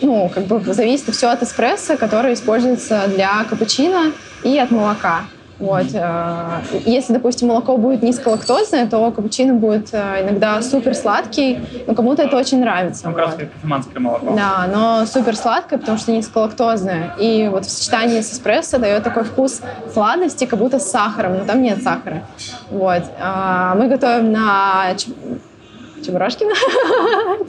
[0.00, 4.12] ну, как бы зависит все от эспрессо, который используется для капучино
[4.44, 5.24] и от молока.
[5.58, 5.86] Вот.
[5.94, 12.22] Э, если, допустим, молоко будет низколактозное, то капучино будет э, иногда супер сладкий, но кому-то
[12.22, 13.08] это очень нравится.
[13.08, 14.34] Ну, раз кофеманское молоко.
[14.34, 17.14] Да, но супер сладкое, потому что низколактозное.
[17.18, 19.60] И вот в сочетании с эспрессо дает такой вкус
[19.92, 22.24] сладости, как будто с сахаром, но там нет сахара.
[22.70, 23.02] Вот.
[23.18, 24.94] Э, мы готовим на
[26.04, 26.52] Чебурашкина.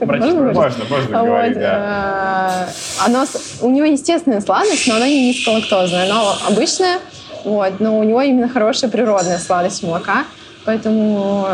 [0.00, 2.68] можно, можно, можно говорить, да.
[3.04, 3.24] Оно,
[3.60, 6.10] у него естественная сладость, но она не низколактозная.
[6.10, 6.98] Она обычная,
[7.46, 10.24] вот, но у него именно хорошая природная сладость молока,
[10.64, 11.46] поэтому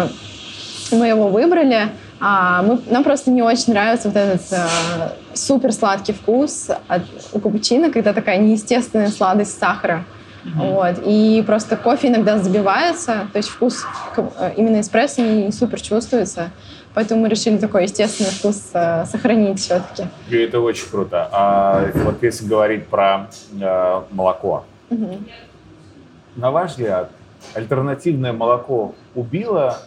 [0.90, 1.88] мы его выбрали.
[2.18, 7.40] А мы, нам просто не очень нравится вот этот а, супер сладкий вкус от, у
[7.40, 10.04] капучино, когда такая неестественная сладость сахара.
[10.44, 10.72] Mm-hmm.
[10.72, 11.02] Вот.
[11.04, 13.84] И просто кофе иногда забивается, то есть вкус
[14.56, 16.52] именно эспрессо не, не супер чувствуется.
[16.94, 20.04] Поэтому мы решили такой естественный вкус э, сохранить все-таки.
[20.28, 21.28] И это очень круто.
[21.32, 23.28] А вот если говорить про
[23.60, 25.18] э, молоко, угу.
[26.36, 27.10] На ваш взгляд,
[27.54, 29.78] альтернативное молоко убило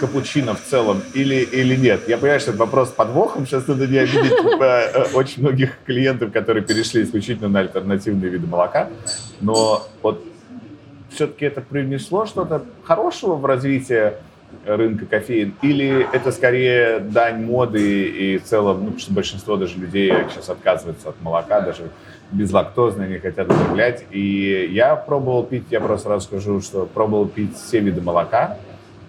[0.00, 2.08] капучино в целом или, или нет?
[2.08, 3.46] Я понимаю, что это вопрос с подвохом.
[3.46, 8.88] Сейчас надо не обидеть э, очень многих клиентов, которые перешли исключительно на альтернативные виды молока.
[9.40, 10.24] Но вот
[11.10, 14.18] все-таки это принесло что-то хорошего в развитие
[14.66, 15.54] рынка кофеин?
[15.62, 21.10] Или это скорее дань моды и в целом, ну, что большинство даже людей сейчас отказываются
[21.10, 21.90] от молока, даже
[22.30, 24.04] безлактозные, не хотят употреблять.
[24.10, 28.58] И я пробовал пить, я просто сразу скажу, что пробовал пить все виды молока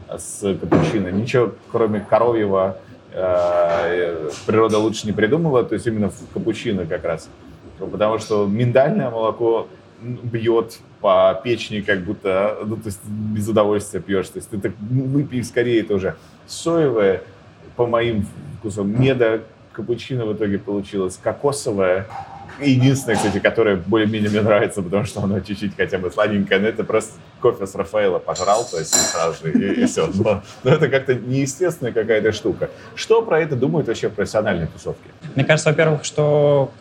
[0.10, 1.10] с капучино.
[1.10, 2.78] Ничего, кроме коровьего,
[3.12, 7.30] э, природа лучше не придумала, то есть именно в капучино как раз.
[7.78, 9.68] Потому что миндальное молоко
[10.02, 14.30] бьет по печени, как будто, ну, то есть без удовольствия пьешь.
[14.30, 16.16] То есть ты так выпей скорее тоже
[16.48, 17.24] соевое,
[17.76, 18.26] по моим
[18.58, 19.40] вкусам, меда
[19.72, 22.08] капучино в итоге получилось кокосовое.
[22.62, 26.84] Единственное, кстати, которое более-менее мне нравится, потому что оно чуть-чуть хотя бы сладенькое, но это
[26.84, 30.10] просто кофе с Рафаэла пожрал, то есть сразу же, и, и все.
[30.14, 32.70] Но, но это как-то неестественная какая-то штука.
[32.96, 35.10] Что про это думают вообще профессиональные тусовки?
[35.36, 36.72] Мне кажется, во-первых, что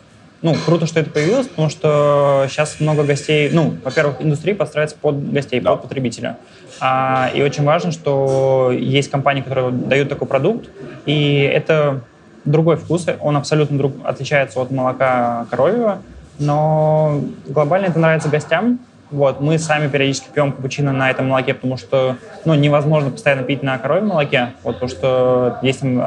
[0.41, 5.31] ну, круто, что это появилось, потому что сейчас много гостей, ну, во-первых, индустрия подстраивается под
[5.31, 5.71] гостей, да.
[5.71, 6.37] под потребителя.
[6.79, 10.69] А, и очень важно, что есть компании, которые дают такой продукт,
[11.05, 12.03] и это
[12.45, 15.99] другой вкус, он абсолютно друг, отличается от молока коровьего,
[16.39, 18.79] но глобально это нравится гостям.
[19.11, 23.63] Вот, мы сами периодически пьем капучино на этом молоке, потому что ну, невозможно постоянно пить
[23.63, 25.99] на коровьем молоке, вот, потому что есть там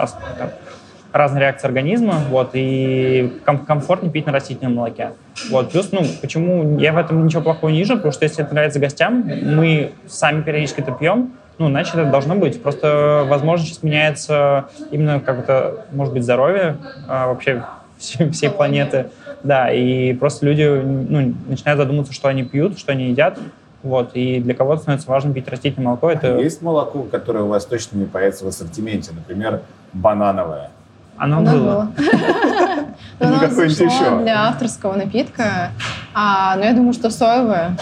[1.13, 5.11] разные реакции организма, вот, и ком- комфортнее пить на растительном молоке.
[5.51, 8.55] Вот, плюс, ну, почему я в этом ничего плохого не вижу, потому что если это
[8.55, 12.61] нравится гостям, мы сами периодически это пьем, ну, значит, это должно быть.
[12.61, 16.77] Просто, возможно, сейчас меняется именно как-то, может быть, здоровье
[17.09, 17.65] а, вообще
[17.99, 19.11] всей, всей планеты.
[19.45, 23.39] Да, и просто люди ну, начинают задумываться, что они пьют, что они едят.
[23.83, 26.11] Вот, и для кого-то становится важно пить растительное молоко.
[26.11, 26.37] Это...
[26.37, 29.13] А есть молоко, которое у вас точно не появится в ассортименте?
[29.13, 30.71] Например, банановое.
[31.17, 31.93] Оно, Оно было.
[33.19, 34.23] Оно еще.
[34.23, 35.71] для авторского напитка.
[36.15, 37.77] А, но я думаю, что соевое.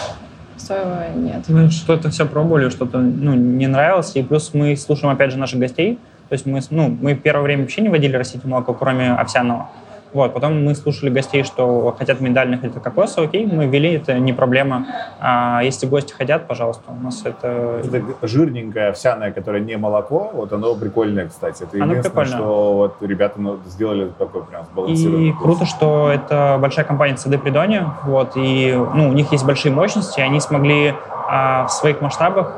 [0.71, 1.49] Соевое нет.
[1.49, 4.15] Мы что-то все пробовали, что-то ну, не нравилось.
[4.15, 5.99] И плюс мы слушаем, опять же, наших гостей.
[6.29, 9.69] То есть мы, ну, мы первое время вообще не водили растительное молоко, кроме овсяного.
[10.13, 14.33] Вот, потом мы слушали гостей, что хотят миндальных или кокоса, окей, мы ввели, это не
[14.33, 14.85] проблема.
[15.19, 17.81] А если гости хотят, пожалуйста, у нас это...
[17.83, 21.63] Это жирненькое овсяное, которое не молоко, вот оно прикольное, кстати.
[21.63, 22.37] Это оно единственное, прикольно.
[22.37, 27.37] что вот ребята ну, сделали такой прям сбалансированный И круто, что это большая компания CD
[27.37, 30.93] Придони, вот, и ну, у них есть большие мощности, они смогли
[31.29, 32.53] а, в своих масштабах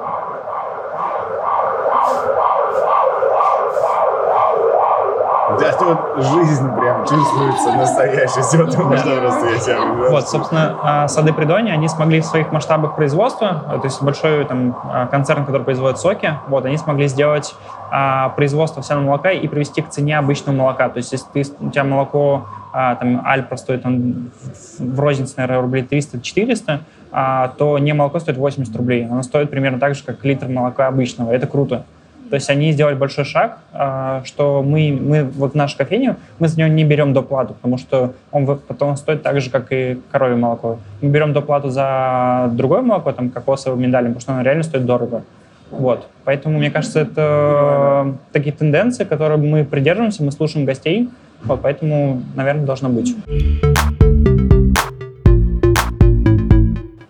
[5.60, 6.68] Да, вот жизнь
[7.08, 12.52] чувствуется это можно просто я тебя Вот, собственно, а, сады Придони, они смогли в своих
[12.52, 17.56] масштабах производства, то есть большой там а, концерн, который производит соки, вот, они смогли сделать
[17.96, 20.90] а, производство овсяного молока и привести к цене обычного молока.
[20.90, 24.32] То есть, если ты, у тебя молоко, а, там, Альпра стоит там,
[24.80, 26.80] в рознице, наверное, рублей 300-400,
[27.12, 29.06] а, то не молоко стоит 80 рублей.
[29.06, 31.32] Оно стоит примерно так же, как литр молока обычного.
[31.32, 31.86] Это круто.
[32.34, 36.58] То есть они сделали большой шаг, а, что мы, мы вот нашу кофейню, мы за
[36.58, 40.80] него не берем доплату, потому что он потом стоит так же, как и коровье молоко.
[41.02, 45.22] Мы берем доплату за другое молоко, там кокосовое, миндальное, потому что оно реально стоит дорого.
[45.70, 46.08] Вот.
[46.24, 51.12] Поэтому, мне кажется, это такие тенденции, которые мы придерживаемся, мы слушаем гостей,
[51.44, 53.16] вот, поэтому, наверное, должно быть.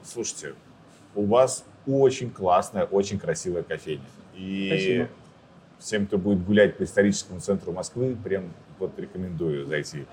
[0.04, 0.52] Слушайте,
[1.16, 4.02] у вас очень классная, очень красивая кофейня.
[4.36, 5.10] И Спасибо.
[5.80, 10.06] всем, кто будет гулять по историческому центру Москвы, прям вот рекомендую зайти.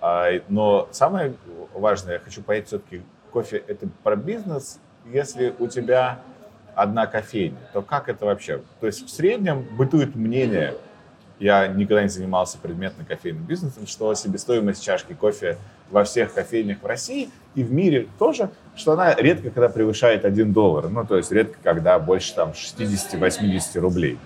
[0.00, 1.34] А, но самое
[1.74, 4.80] важное, я хочу понять все-таки, кофе— это про бизнес.
[5.12, 6.20] Если у тебя
[6.74, 8.62] одна кофейня, то как это вообще?
[8.80, 10.74] То есть в среднем бытует мнение,
[11.38, 15.58] я никогда не занимался предметно кофейным бизнесом, что себестоимость чашки кофе
[15.90, 20.52] во всех кофейнях в России и в мире тоже, что она редко когда превышает 1
[20.52, 20.88] доллар.
[20.88, 24.18] Ну, то есть редко когда больше там 60-80 рублей.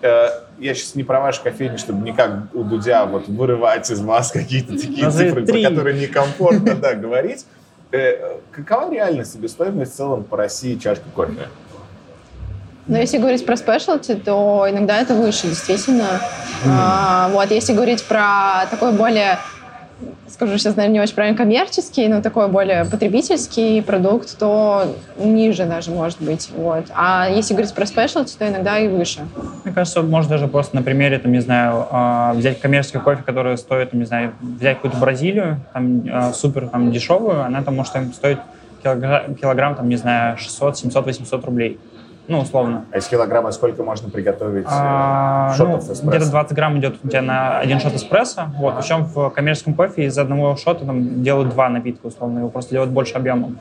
[0.00, 0.28] Э,
[0.58, 4.78] я сейчас не про ваши кофейни, чтобы никак у Дудя вот вырывать из вас какие-то
[4.78, 5.62] такие Назови цифры, три.
[5.62, 7.46] про которые некомфортно да, говорить.
[7.90, 11.48] Э, какова реальная себестоимость в целом по России чашки кофе?
[12.88, 16.20] Но если говорить про спешлти, то иногда это выше, действительно.
[16.64, 16.70] Mm.
[16.70, 19.38] А, вот, если говорить про такой более
[20.28, 25.90] скажу сейчас, наверное, не очень правильно, коммерческий, но такой более потребительский продукт, то ниже даже
[25.90, 26.50] может быть.
[26.54, 26.84] Вот.
[26.94, 29.20] А если говорить про спешлти, то иногда и выше.
[29.64, 33.58] Мне кажется, можно даже просто на примере, там, не знаю, а, взять коммерческий кофе, который
[33.58, 38.12] стоит, не знаю, взять какую-то Бразилию, там, а, супер там, дешевую, она там может там,
[38.12, 38.38] стоить
[38.82, 41.80] килограмм, килограмм там, не знаю, 600, 700, 800 рублей.
[42.28, 42.84] Ну, условно.
[42.92, 46.06] А из килограмма сколько можно приготовить э, А, шотов ну, эспрессо?
[46.10, 48.50] где-то 20 грамм идет у тебя на один шот эспрессо.
[48.58, 48.76] Вот.
[48.78, 52.40] Причем в коммерческом кофе из одного шота там, делают два напитка, условно.
[52.40, 53.58] Его просто делают больше объемом.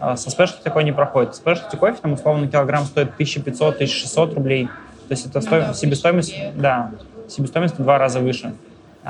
[0.00, 1.34] А со спешлти такое не проходит.
[1.34, 4.66] Спешлти кофе, там, условно, килограмм стоит 1500-1600 рублей.
[5.08, 6.90] То есть это сто- себестоимость, да,
[7.28, 8.52] себестоимость в два раза выше.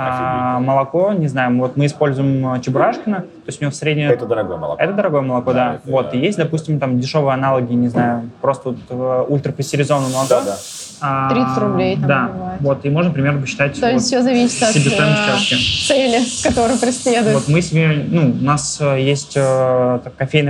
[0.03, 4.11] А, молоко, не знаю, вот мы используем э, Чебурашкина, то есть у него в среднем...
[4.11, 4.83] Это дорогое молоко.
[4.83, 5.75] Это дорогое молоко, да.
[5.75, 10.29] это- Вот, есть, допустим, там дешевые аналоги, не знаю, просто вот, э, ультрапастеризованное молоко.
[10.31, 10.57] Да, да.
[11.03, 12.61] А, 30 рублей там Да, бывает.
[12.61, 14.81] вот, и можно примерно посчитать То есть вот, все зависит от э,
[15.27, 15.57] чашки.
[15.89, 17.35] цели, которую преследует.
[17.35, 19.99] Вот мы себе, ну, у нас э, есть э,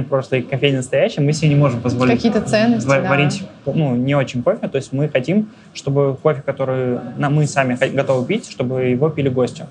[0.08, 3.08] прошлое и кофейное настоящее, мы себе не можем позволить Какие-то ценности, ва- да.
[3.08, 8.26] варить, ну, не очень кофе, то есть мы хотим, чтобы кофе, который мы сами готовы
[8.26, 9.66] пить, чтобы его пили гости.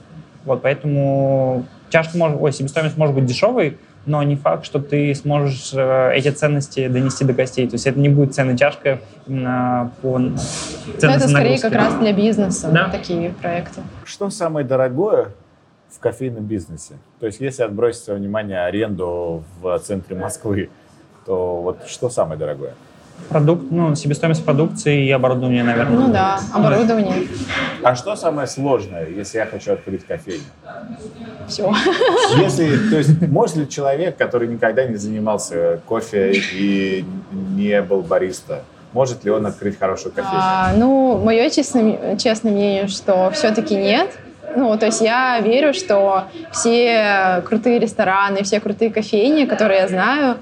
[0.45, 3.77] Вот, поэтому чашка может, ой, себестоимость может быть дешевой,
[4.10, 7.68] но не факт, что ты сможешь э, эти ценности донести до гостей.
[7.68, 10.36] То есть это не будет ценная чашка именно по Но
[10.97, 11.62] ценности это скорее нагрузки.
[11.62, 12.89] как раз для бизнеса, Да.
[12.89, 13.82] такие проекты.
[14.03, 15.28] Что самое дорогое
[15.89, 16.95] в кофейном бизнесе?
[17.20, 20.70] То есть если отбросить внимание аренду в центре Москвы,
[21.26, 22.74] то вот что самое дорогое?
[23.28, 25.97] Продукт, ну, себестоимость продукции и оборудования, наверное.
[26.07, 27.28] Ну да, оборудование,
[27.84, 30.41] А что самое сложное, если я хочу открыть кофейню?
[31.47, 31.72] все.
[32.38, 38.63] Если, то есть, может ли человек, который никогда не занимался кофе и не был бариста,
[38.93, 40.39] может ли он открыть хорошую кофейню?
[40.41, 44.09] А, ну, мое честное, честное мнение, что все-таки нет.
[44.55, 50.38] Ну, то есть я верю, что все крутые рестораны, все крутые кофейни, которые я знаю,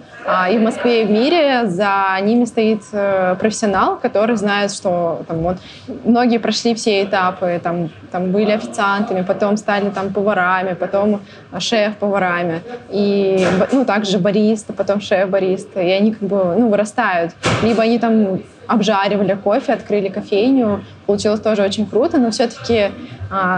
[0.51, 5.37] и в Москве, и в мире, за ними стоит э, профессионал, который знает, что там,
[5.37, 5.57] вот,
[6.03, 11.21] многие прошли все этапы, там, там были официантами, потом стали там поварами, потом
[11.57, 17.31] шеф-поварами, и ну, также бариста, потом шеф-бариста, и они как бы ну, вырастают.
[17.63, 22.91] Либо они там обжаривали кофе, открыли кофейню, получилось тоже очень круто, но все-таки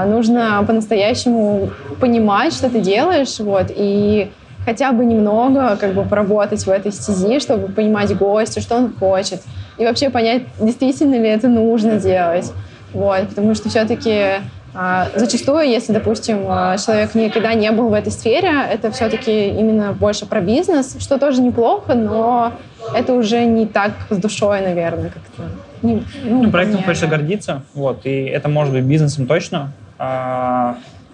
[0.05, 4.31] нужно по-настоящему понимать, что ты делаешь, вот, и
[4.65, 9.41] хотя бы немного как бы поработать в этой стези, чтобы понимать гостя, что он хочет,
[9.77, 12.51] и вообще понять, действительно ли это нужно делать,
[12.93, 14.41] вот, потому что все-таки
[14.73, 19.93] а, Зачастую, если, допустим, а, человек никогда не был в этой сфере, это все-таки именно
[19.93, 22.53] больше про бизнес, что тоже неплохо, но
[22.95, 25.51] это уже не так с душой, наверное, как-то.
[25.81, 26.83] Не- Ну, проектом понятно.
[26.83, 29.71] хочется гордиться, вот, и это может быть бизнесом точно.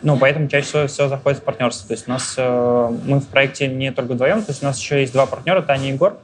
[0.01, 1.87] Ну, поэтому чаще всего все заходит в партнерство.
[1.87, 4.79] То есть у нас, э, мы в проекте не только вдвоем, то есть у нас
[4.79, 6.17] еще есть два партнера, Таня и Егор.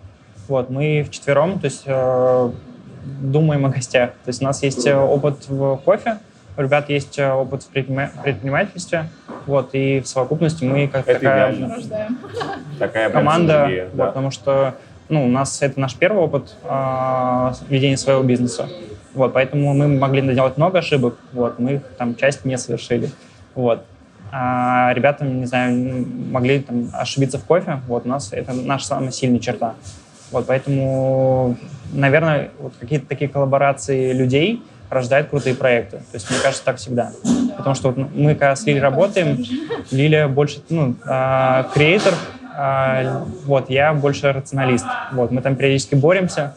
[0.48, 2.52] Вот, мы вчетвером, то есть э,
[3.22, 4.12] думаем о гостях.
[4.24, 6.18] То есть у нас есть э, опыт в кофе,
[6.58, 9.10] у ребят есть э, опыт в предпринима- предпринимательстве,
[9.46, 11.78] вот, и в совокупности мы как Это такая идеально.
[12.80, 14.06] Такая команда, синергия, вот, да.
[14.08, 14.76] потому что
[15.10, 18.70] ну, у нас это наш первый опыт а, ведения своего бизнеса.
[19.14, 23.10] Вот, поэтому мы могли наделать много ошибок, вот, мы их там часть не совершили.
[23.56, 23.86] Вот.
[24.32, 29.12] А ребята, не знаю, могли там ошибиться в кофе, вот, у нас это наша самая
[29.12, 29.76] сильная черта.
[30.32, 31.58] Вот, поэтому,
[31.92, 35.98] наверное, вот какие-то такие коллаборации людей рождают крутые проекты.
[35.98, 37.12] То есть, мне кажется, так всегда.
[37.58, 39.44] Потому что вот мы, когда с Лилей работаем,
[39.92, 42.14] Лиля больше, ну, а, креатор,
[42.56, 44.86] а, вот, я больше рационалист.
[45.12, 46.56] Вот, мы там периодически боремся,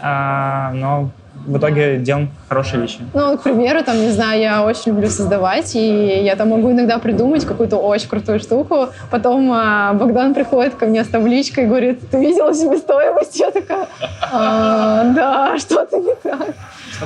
[0.00, 1.10] а, но
[1.46, 2.98] в итоге делаем хорошие вещи.
[3.12, 6.98] Ну, к примеру, там, не знаю, я очень люблю создавать, и я там могу иногда
[6.98, 8.88] придумать какую-то очень крутую штуку.
[9.10, 13.38] Потом а, Богдан приходит ко мне с табличкой и говорит, ты видела себестоимость?
[13.38, 13.86] Я такая,
[14.32, 16.54] «А, да, что-то не так.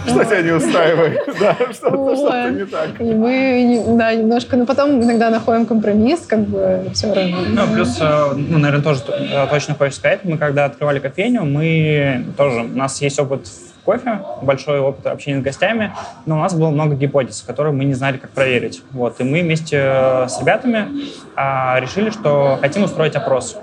[0.06, 1.18] Что тебя не устраивает?
[1.40, 3.00] Да, что-то не так.
[3.00, 7.38] И мы, да, немножко, но потом иногда находим компромисс, как бы все равно.
[7.48, 12.24] Ну, плюс, э, ну, наверное, тоже э, точно хочется сказать, мы когда открывали кофейню, мы
[12.36, 15.94] тоже, у нас есть опыт в кофе, большой опыт общения с гостями,
[16.26, 18.82] но у нас было много гипотез, которые мы не знали, как проверить.
[18.90, 20.88] Вот, и мы вместе э, с ребятами
[21.34, 23.56] а, решили, что хотим устроить опрос.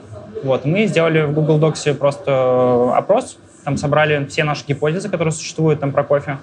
[0.44, 5.32] Вот, мы сделали в Google Docs просто э, опрос, там собрали все наши гипотезы, которые
[5.32, 6.40] существуют там про кофе,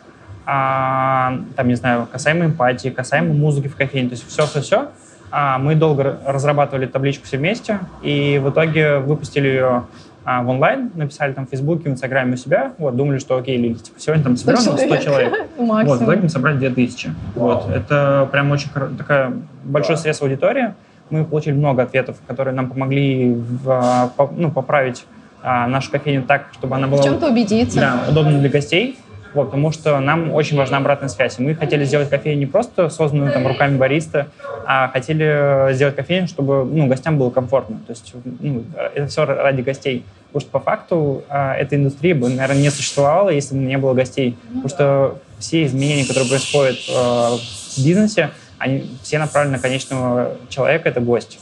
[0.47, 4.91] а, там, не знаю, касаемо эмпатии, касаемо музыки в кофейне, то есть все-все-все.
[5.33, 9.83] А, мы долго разрабатывали табличку все вместе, и в итоге выпустили ее
[10.25, 13.57] а, в онлайн, написали там в Фейсбуке, в Инстаграме у себя, вот, думали, что окей,
[13.57, 15.03] Лили, типа, сегодня там соберем там 100 человек.
[15.05, 15.33] человек.
[15.59, 15.87] Максимум.
[15.87, 17.11] Вот, в итоге мы собрали 2000.
[17.35, 19.33] Вот, это прям очень такая
[19.65, 20.75] большой срез аудитории.
[21.11, 25.05] Мы получили много ответов, которые нам помогли в, а, ну, поправить
[25.43, 27.81] а, нашу кофейню так, чтобы она была В чем-то убедиться.
[27.81, 28.99] да, удобно для гостей,
[29.35, 31.39] вот, потому что нам очень важна обратная связь.
[31.39, 34.29] И мы хотели сделать кофейню не просто созданную там, руками бариста,
[34.67, 37.81] а хотели сделать кофейню, чтобы ну, гостям было комфортно.
[37.87, 38.65] То есть ну,
[38.95, 40.05] это все ради гостей.
[40.29, 43.95] Потому что по факту а, эта индустрия бы, наверное, не существовала, если бы не было
[43.95, 44.37] гостей.
[44.49, 50.89] Потому что все изменения, которые происходят а, в бизнесе, они все направлены на конечного человека,
[50.89, 51.39] это гость.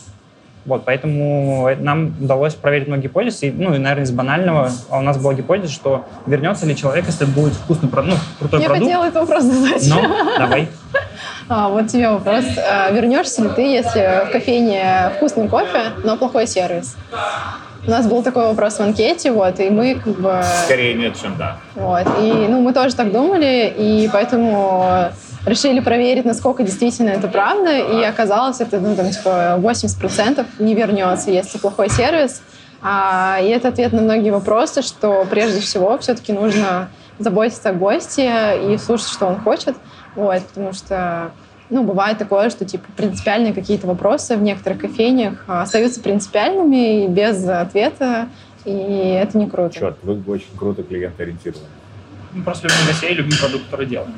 [0.66, 3.48] Вот, поэтому нам удалось проверить многие гипотезы.
[3.48, 7.06] И, ну, и, наверное, из банального а у нас была гипотеза, что вернется ли человек,
[7.06, 8.88] если будет вкусный продукт, ну, крутой Я продукт.
[8.88, 9.88] Я хотела этот вопрос задать.
[9.88, 10.02] Ну,
[10.38, 10.68] давай.
[11.52, 12.44] А, вот тебе вопрос.
[12.58, 16.96] А, вернешься ли ты, если в кофейне вкусный кофе, но плохой сервис?
[17.84, 20.42] У нас был такой вопрос в анкете, вот, и мы как бы...
[20.64, 21.56] Скорее нет, чем да.
[21.74, 25.08] Вот, и, ну, мы тоже так думали, и поэтому
[25.46, 31.30] решили проверить, насколько действительно это правда, и оказалось, это, ну, там, типа, 80% не вернется,
[31.30, 32.42] если плохой сервис.
[32.82, 36.88] А, и это ответ на многие вопросы, что прежде всего все-таки нужно
[37.18, 39.76] заботиться о госте и слушать, что он хочет,
[40.14, 41.32] вот, потому что
[41.68, 47.46] ну, бывает такое, что, типа, принципиальные какие-то вопросы в некоторых кофейнях остаются принципиальными и без
[47.46, 48.28] ответа,
[48.64, 49.78] и это не круто.
[49.78, 51.66] Черт, вы очень круто клиент-ориентированы.
[52.32, 54.14] Мы просто любим гостей, любим продукт, который делаем.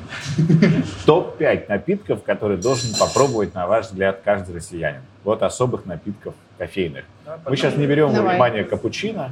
[1.06, 5.00] Топ-5 напитков, которые должен попробовать, на ваш взгляд, каждый россиянин.
[5.24, 7.04] Вот особых напитков кофейных.
[7.48, 9.30] Мы сейчас не берем во внимание капучино,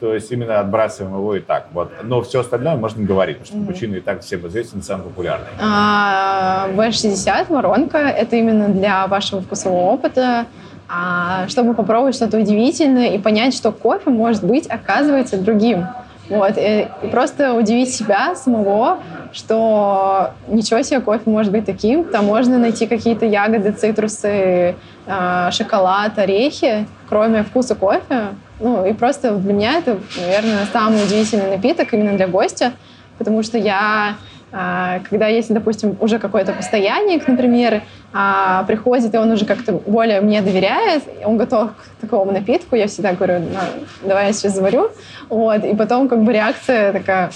[0.00, 1.68] то есть именно отбрасываем его и так.
[1.72, 1.92] Вот.
[2.02, 5.48] Но все остальное можно говорить, потому что капучино и так всем известен, самый популярный.
[5.60, 10.46] А, В60 воронка– это именно для вашего вкусового опыта,
[10.88, 15.86] а, чтобы попробовать что-то удивительное и понять, что кофе может быть, оказывается, другим.
[16.28, 18.98] Вот, и, просто удивить себя самого,
[19.32, 22.04] что ничего себе, кофе может быть таким.
[22.04, 24.74] Там можно найти какие-то ягоды, цитрусы,
[25.06, 28.28] э, шоколад, орехи, кроме вкуса кофе.
[28.58, 32.72] Ну, и просто для меня это, наверное, самый удивительный напиток именно для гостя,
[33.18, 33.78] потому что я
[34.08, 34.14] а,
[34.50, 37.82] когда если, допустим, уже какой-то постоянник, например,
[38.12, 42.86] а, приходит, и он уже как-то более мне доверяет, он готов к такому напитку, я
[42.86, 44.90] всегда говорю, ну, давай я сейчас заварю,
[45.28, 47.30] вот, и потом как бы реакция такая,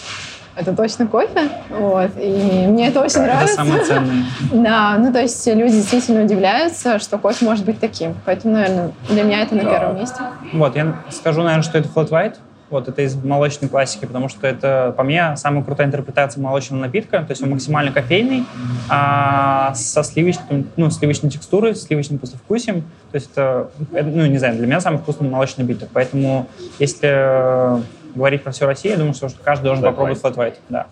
[0.57, 3.57] это точно кофе, вот, и мне это очень это нравится.
[3.57, 4.24] Самое ценное.
[4.53, 9.24] Да, ну то есть люди действительно удивляются, что кофе может быть таким, поэтому, наверное, для
[9.24, 10.20] меня это на первом месте.
[10.53, 12.37] Вот, я скажу, наверное, что это flat white,
[12.70, 17.18] вот это из молочной классики, потому что это, по мне, самая крутая интерпретация молочного напитка.
[17.18, 18.44] То есть он максимально кофейный,
[18.88, 22.82] а со сливочным, ну, сливочной текстурой, сливочным послевкусием.
[23.10, 25.90] То есть это, ну, не знаю, для меня самый вкусный молочный напиток.
[25.92, 26.47] Поэтому
[26.78, 27.82] если
[28.14, 30.56] говорить про всю Россию, я думаю, что каждый должен flat попробовать flat white.
[30.68, 30.86] Да.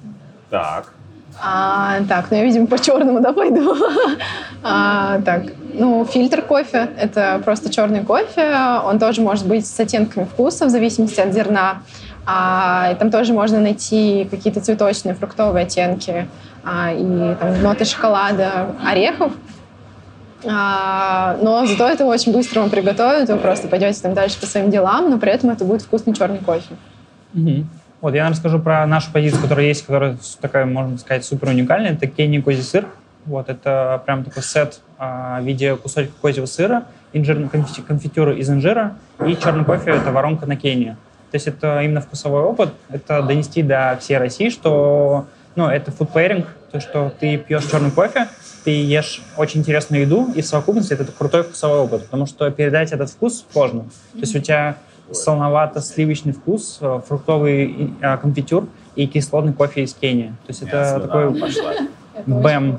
[0.50, 0.92] Так.
[1.40, 3.77] А, так, ну я, видимо, по черному, да, пойду.
[4.62, 5.44] а, так,
[5.74, 8.55] ну, фильтр кофе— это просто черный кофе.
[8.85, 11.82] Он тоже может быть с оттенками вкуса в зависимости от зерна.
[12.27, 16.28] А, и там тоже можно найти какие-то цветочные, фруктовые оттенки
[16.65, 19.32] а, и там, ноты шоколада, орехов.
[20.44, 24.70] А, но зато это очень быстро вам приготовят, вы просто пойдете там дальше по своим
[24.70, 26.77] делам, но при этом это будет вкусный черный кофе.
[27.35, 27.65] Угу.
[28.01, 31.93] Вот, я расскажу про нашу позицию, которая есть, которая такая, можно сказать, супер уникальная.
[31.93, 32.87] Это кенни козий сыр.
[33.27, 38.49] Вот, это прям такой сет а, в виде кусочка козьего сыра, инжирной конфи- конфитюры из
[38.49, 38.97] инжира
[39.27, 40.97] и черный кофе— это воронка на Кении.
[41.31, 45.27] То есть это именно вкусовой опыт, это донести до всей России, что
[45.57, 48.29] ну, это food pairing, то, что ты пьешь черный кофе,
[48.65, 52.93] ты ешь очень интересную еду, и в совокупности это крутой вкусовой опыт, потому что передать
[52.93, 53.83] этот вкус сложно.
[54.12, 54.77] То есть у тебя
[55.12, 60.28] солоновато-сливочный вкус, э, фруктовый э, конфитюр и кислотный кофе из Кении.
[60.47, 61.43] То есть это такой
[62.26, 62.78] бэм.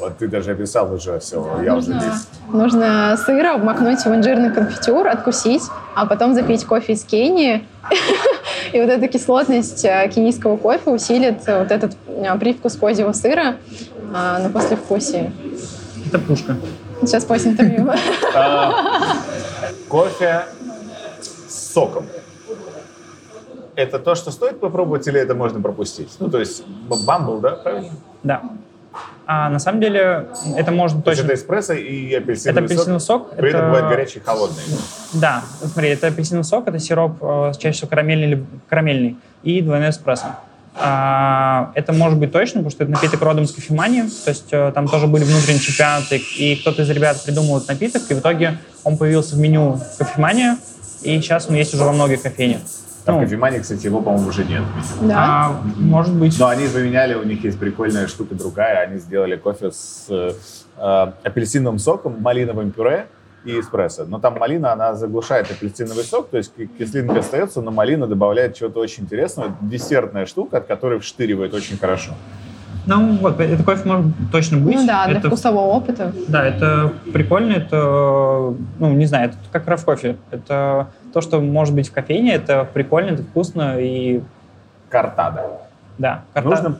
[0.00, 2.28] Вот ты даже описал уже все, я уже здесь.
[2.52, 5.62] Нужно сыр обмакнуть в инжирный конфитюр, откусить,
[5.94, 7.64] а потом запить кофе из Кении.
[8.72, 11.96] И вот эта кислотность э, кенийского кофе усилит вот этот
[12.40, 13.56] привкус козьего сыра
[14.10, 15.32] на послевкусие.
[16.06, 16.56] Это пушка.
[17.00, 17.90] Сейчас после интервью.
[18.34, 18.72] А,
[19.88, 20.44] кофе
[21.74, 22.06] соком.
[23.76, 26.10] Это то, что стоит попробовать, или это можно пропустить?
[26.20, 27.90] Ну, то есть бамбл, да, правильно?
[28.22, 28.42] Да.
[29.26, 31.24] А на самом деле это можно то точно...
[31.24, 33.28] это эспрессо и апельсиновый, это апельсиновый сок.
[33.28, 33.36] сок.
[33.36, 33.58] При это...
[33.58, 34.62] этом бывает горячий и холодный.
[35.14, 39.90] Да, смотри, это апельсиновый сок, это сироп э, чаще всего карамельный, или карамельный и двойной
[39.90, 40.26] эспрессо.
[40.76, 44.72] А, это может быть точно, потому что это напиток родом из кофемании, то есть э,
[44.74, 48.58] там тоже были внутренние чемпионаты, и кто-то из ребят придумал этот напиток, и в итоге
[48.82, 50.58] он появился в меню кофемания,
[51.04, 52.60] и сейчас он есть уже во многих кофейнях.
[53.04, 54.62] Там ну, кофемании, кстати, его, по-моему, уже нет.
[55.02, 55.14] Да?
[55.18, 56.38] А, может быть.
[56.38, 58.80] Но они поменяли, у них есть прикольная штука другая.
[58.80, 60.32] Они сделали кофе с э,
[61.22, 63.06] апельсиновым соком, малиновым пюре
[63.44, 64.06] и эспрессо.
[64.06, 68.80] Но там малина, она заглушает апельсиновый сок, то есть кислинка остается, но малина добавляет чего-то
[68.80, 69.54] очень интересного.
[69.60, 72.12] Десертная штука, от которой вштыривает очень хорошо.
[72.86, 74.76] Ну вот, это кофе может точно быть.
[74.76, 76.12] Ну да, для это, вкусового опыта.
[76.28, 80.16] Да, это прикольно, это, ну, не знаю, это как раф кофе.
[80.30, 84.22] Это то, что может быть в кофейне, это прикольно, это вкусно и...
[84.90, 85.42] Картада.
[85.98, 86.22] Да.
[86.34, 86.78] карта- Нужно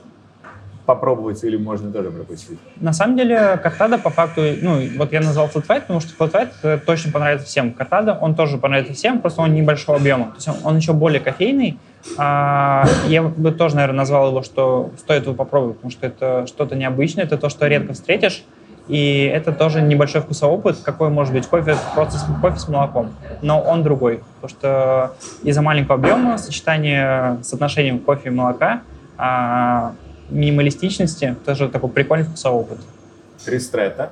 [0.87, 2.59] попробовать или можно тоже пропустить?
[2.77, 6.79] На самом деле, Картада по факту, ну, вот я назвал White, потому что White э,
[6.85, 7.73] точно понравится всем.
[7.73, 10.27] Картада, он тоже понравится всем, просто он небольшого объема.
[10.27, 11.79] То есть он, он еще более кофейный.
[12.19, 16.77] А, я бы тоже, наверное, назвал его, что стоит его попробовать, потому что это что-то
[16.77, 18.45] необычное, это то, что редко встретишь.
[18.87, 23.15] И это тоже небольшой вкусовой опыт, какой может быть кофе, просто с, кофе с молоком.
[23.41, 28.83] Но он другой, потому что из-за маленького объема, сочетание с отношением кофе и молока,
[29.17, 29.95] а,
[30.29, 32.79] минималистичности, тоже такой прикольный вкусовой опыт.
[33.47, 34.11] Ристрета.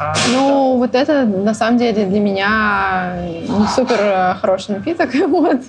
[0.00, 3.16] А, Ну, вот это на самом деле для меня
[3.48, 5.60] не супер э, хороший напиток, вот,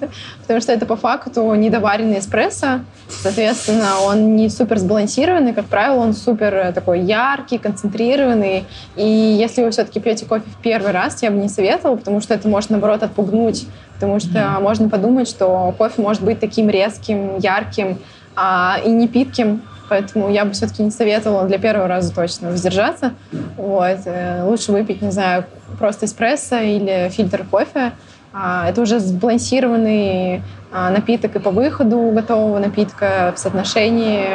[0.42, 6.14] потому что это по факту недоваренный эспрессо, соответственно, он не супер сбалансированный, как правило, он
[6.14, 8.66] супер э, такой яркий, концентрированный,
[8.96, 12.36] и если вы все-таки пьете кофе в первый раз, я бы не советовала, потому что
[12.36, 13.66] это может, наоборот, отпугнуть,
[13.96, 17.98] потому что можно подумать, что кофе может быть таким резким, ярким
[18.36, 23.14] а, и не питким, Поэтому я бы все-таки не советовала для первого раза точно воздержаться.
[23.58, 24.00] Вот.
[24.06, 25.46] Э, Лучше выпить, не знаю,
[25.78, 27.94] просто эспрессо или фильтр кофе.
[28.32, 34.28] А, Это уже сбалансированный а, напиток и по выходу готового напитка в соотношении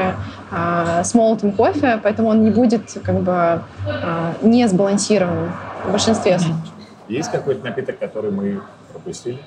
[0.50, 3.62] а, с молотым кофе, поэтому он не будет как бы
[4.42, 5.52] не сбалансированным
[5.86, 6.58] в большинстве случаев.
[7.08, 8.60] Есть какой-то напиток, который мы
[8.90, 9.38] пропустили?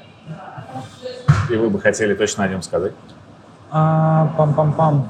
[1.49, 2.93] И вы бы хотели точно о нем сказать?
[3.71, 5.03] а, пам-пам-пам.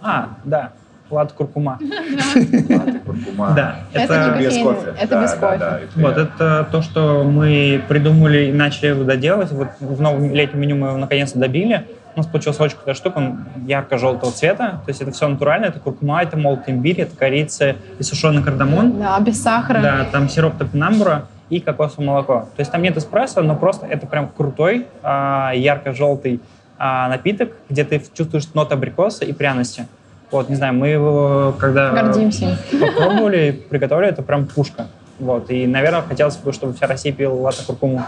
[0.00, 0.72] А, да,
[1.10, 1.78] лад куркума.
[3.04, 3.52] Куркума.
[3.54, 4.94] Да, Это без кофе.
[4.98, 5.88] это без кофе.
[5.96, 9.50] Вот это то, что мы придумали и начали его доделать.
[9.52, 11.86] Вот в новом летнем меню мы его наконец-то добили.
[12.14, 14.80] У нас получилась очень крутая штука, он ярко-желтого цвета.
[14.84, 18.98] То есть это все натурально, это куркума, это молотый имбирь, это корица и сушеный кардамон.
[18.98, 19.80] Да, без сахара.
[19.80, 22.40] Да, там сироп топинамбура и кокосовое молоко.
[22.56, 26.40] То есть там нет эспрессо, но просто это прям крутой, а, ярко-желтый
[26.78, 29.86] а, напиток, где ты чувствуешь ноты абрикоса и пряности.
[30.30, 32.58] Вот, не знаю, мы его, когда Гордимся.
[32.70, 32.80] им.
[32.80, 34.88] попробовали, приготовили, это прям пушка.
[35.18, 38.04] Вот, и, наверное, хотелось бы, чтобы вся Россия пила латте куркуму.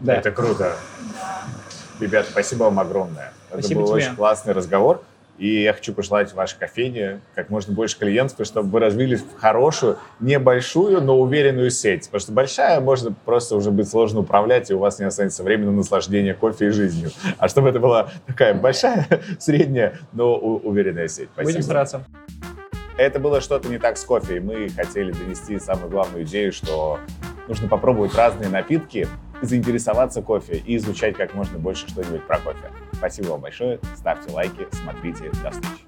[0.00, 0.14] Да.
[0.14, 0.72] Это круто.
[2.00, 3.32] Ребята, спасибо вам огромное.
[3.50, 5.02] Это Спасибо был очень классный разговор.
[5.40, 9.96] И я хочу пожелать вашей кофейне как можно больше клиентов, чтобы вы развились в хорошую,
[10.20, 12.04] небольшую, но уверенную сеть.
[12.04, 15.70] Потому что большая можно просто уже быть сложно управлять, и у вас не останется времени
[15.70, 17.10] на наслаждение кофе и жизнью.
[17.38, 19.06] А чтобы это была такая большая,
[19.38, 21.30] средняя, но уверенная сеть.
[21.32, 21.52] Спасибо.
[21.52, 22.04] Будем стараться
[23.00, 27.00] это было что-то не так с кофе, и мы хотели донести самую главную идею, что
[27.48, 29.08] нужно попробовать разные напитки,
[29.40, 32.70] заинтересоваться кофе и изучать как можно больше что-нибудь про кофе.
[32.92, 35.86] Спасибо вам большое, ставьте лайки, смотрите, до встречи.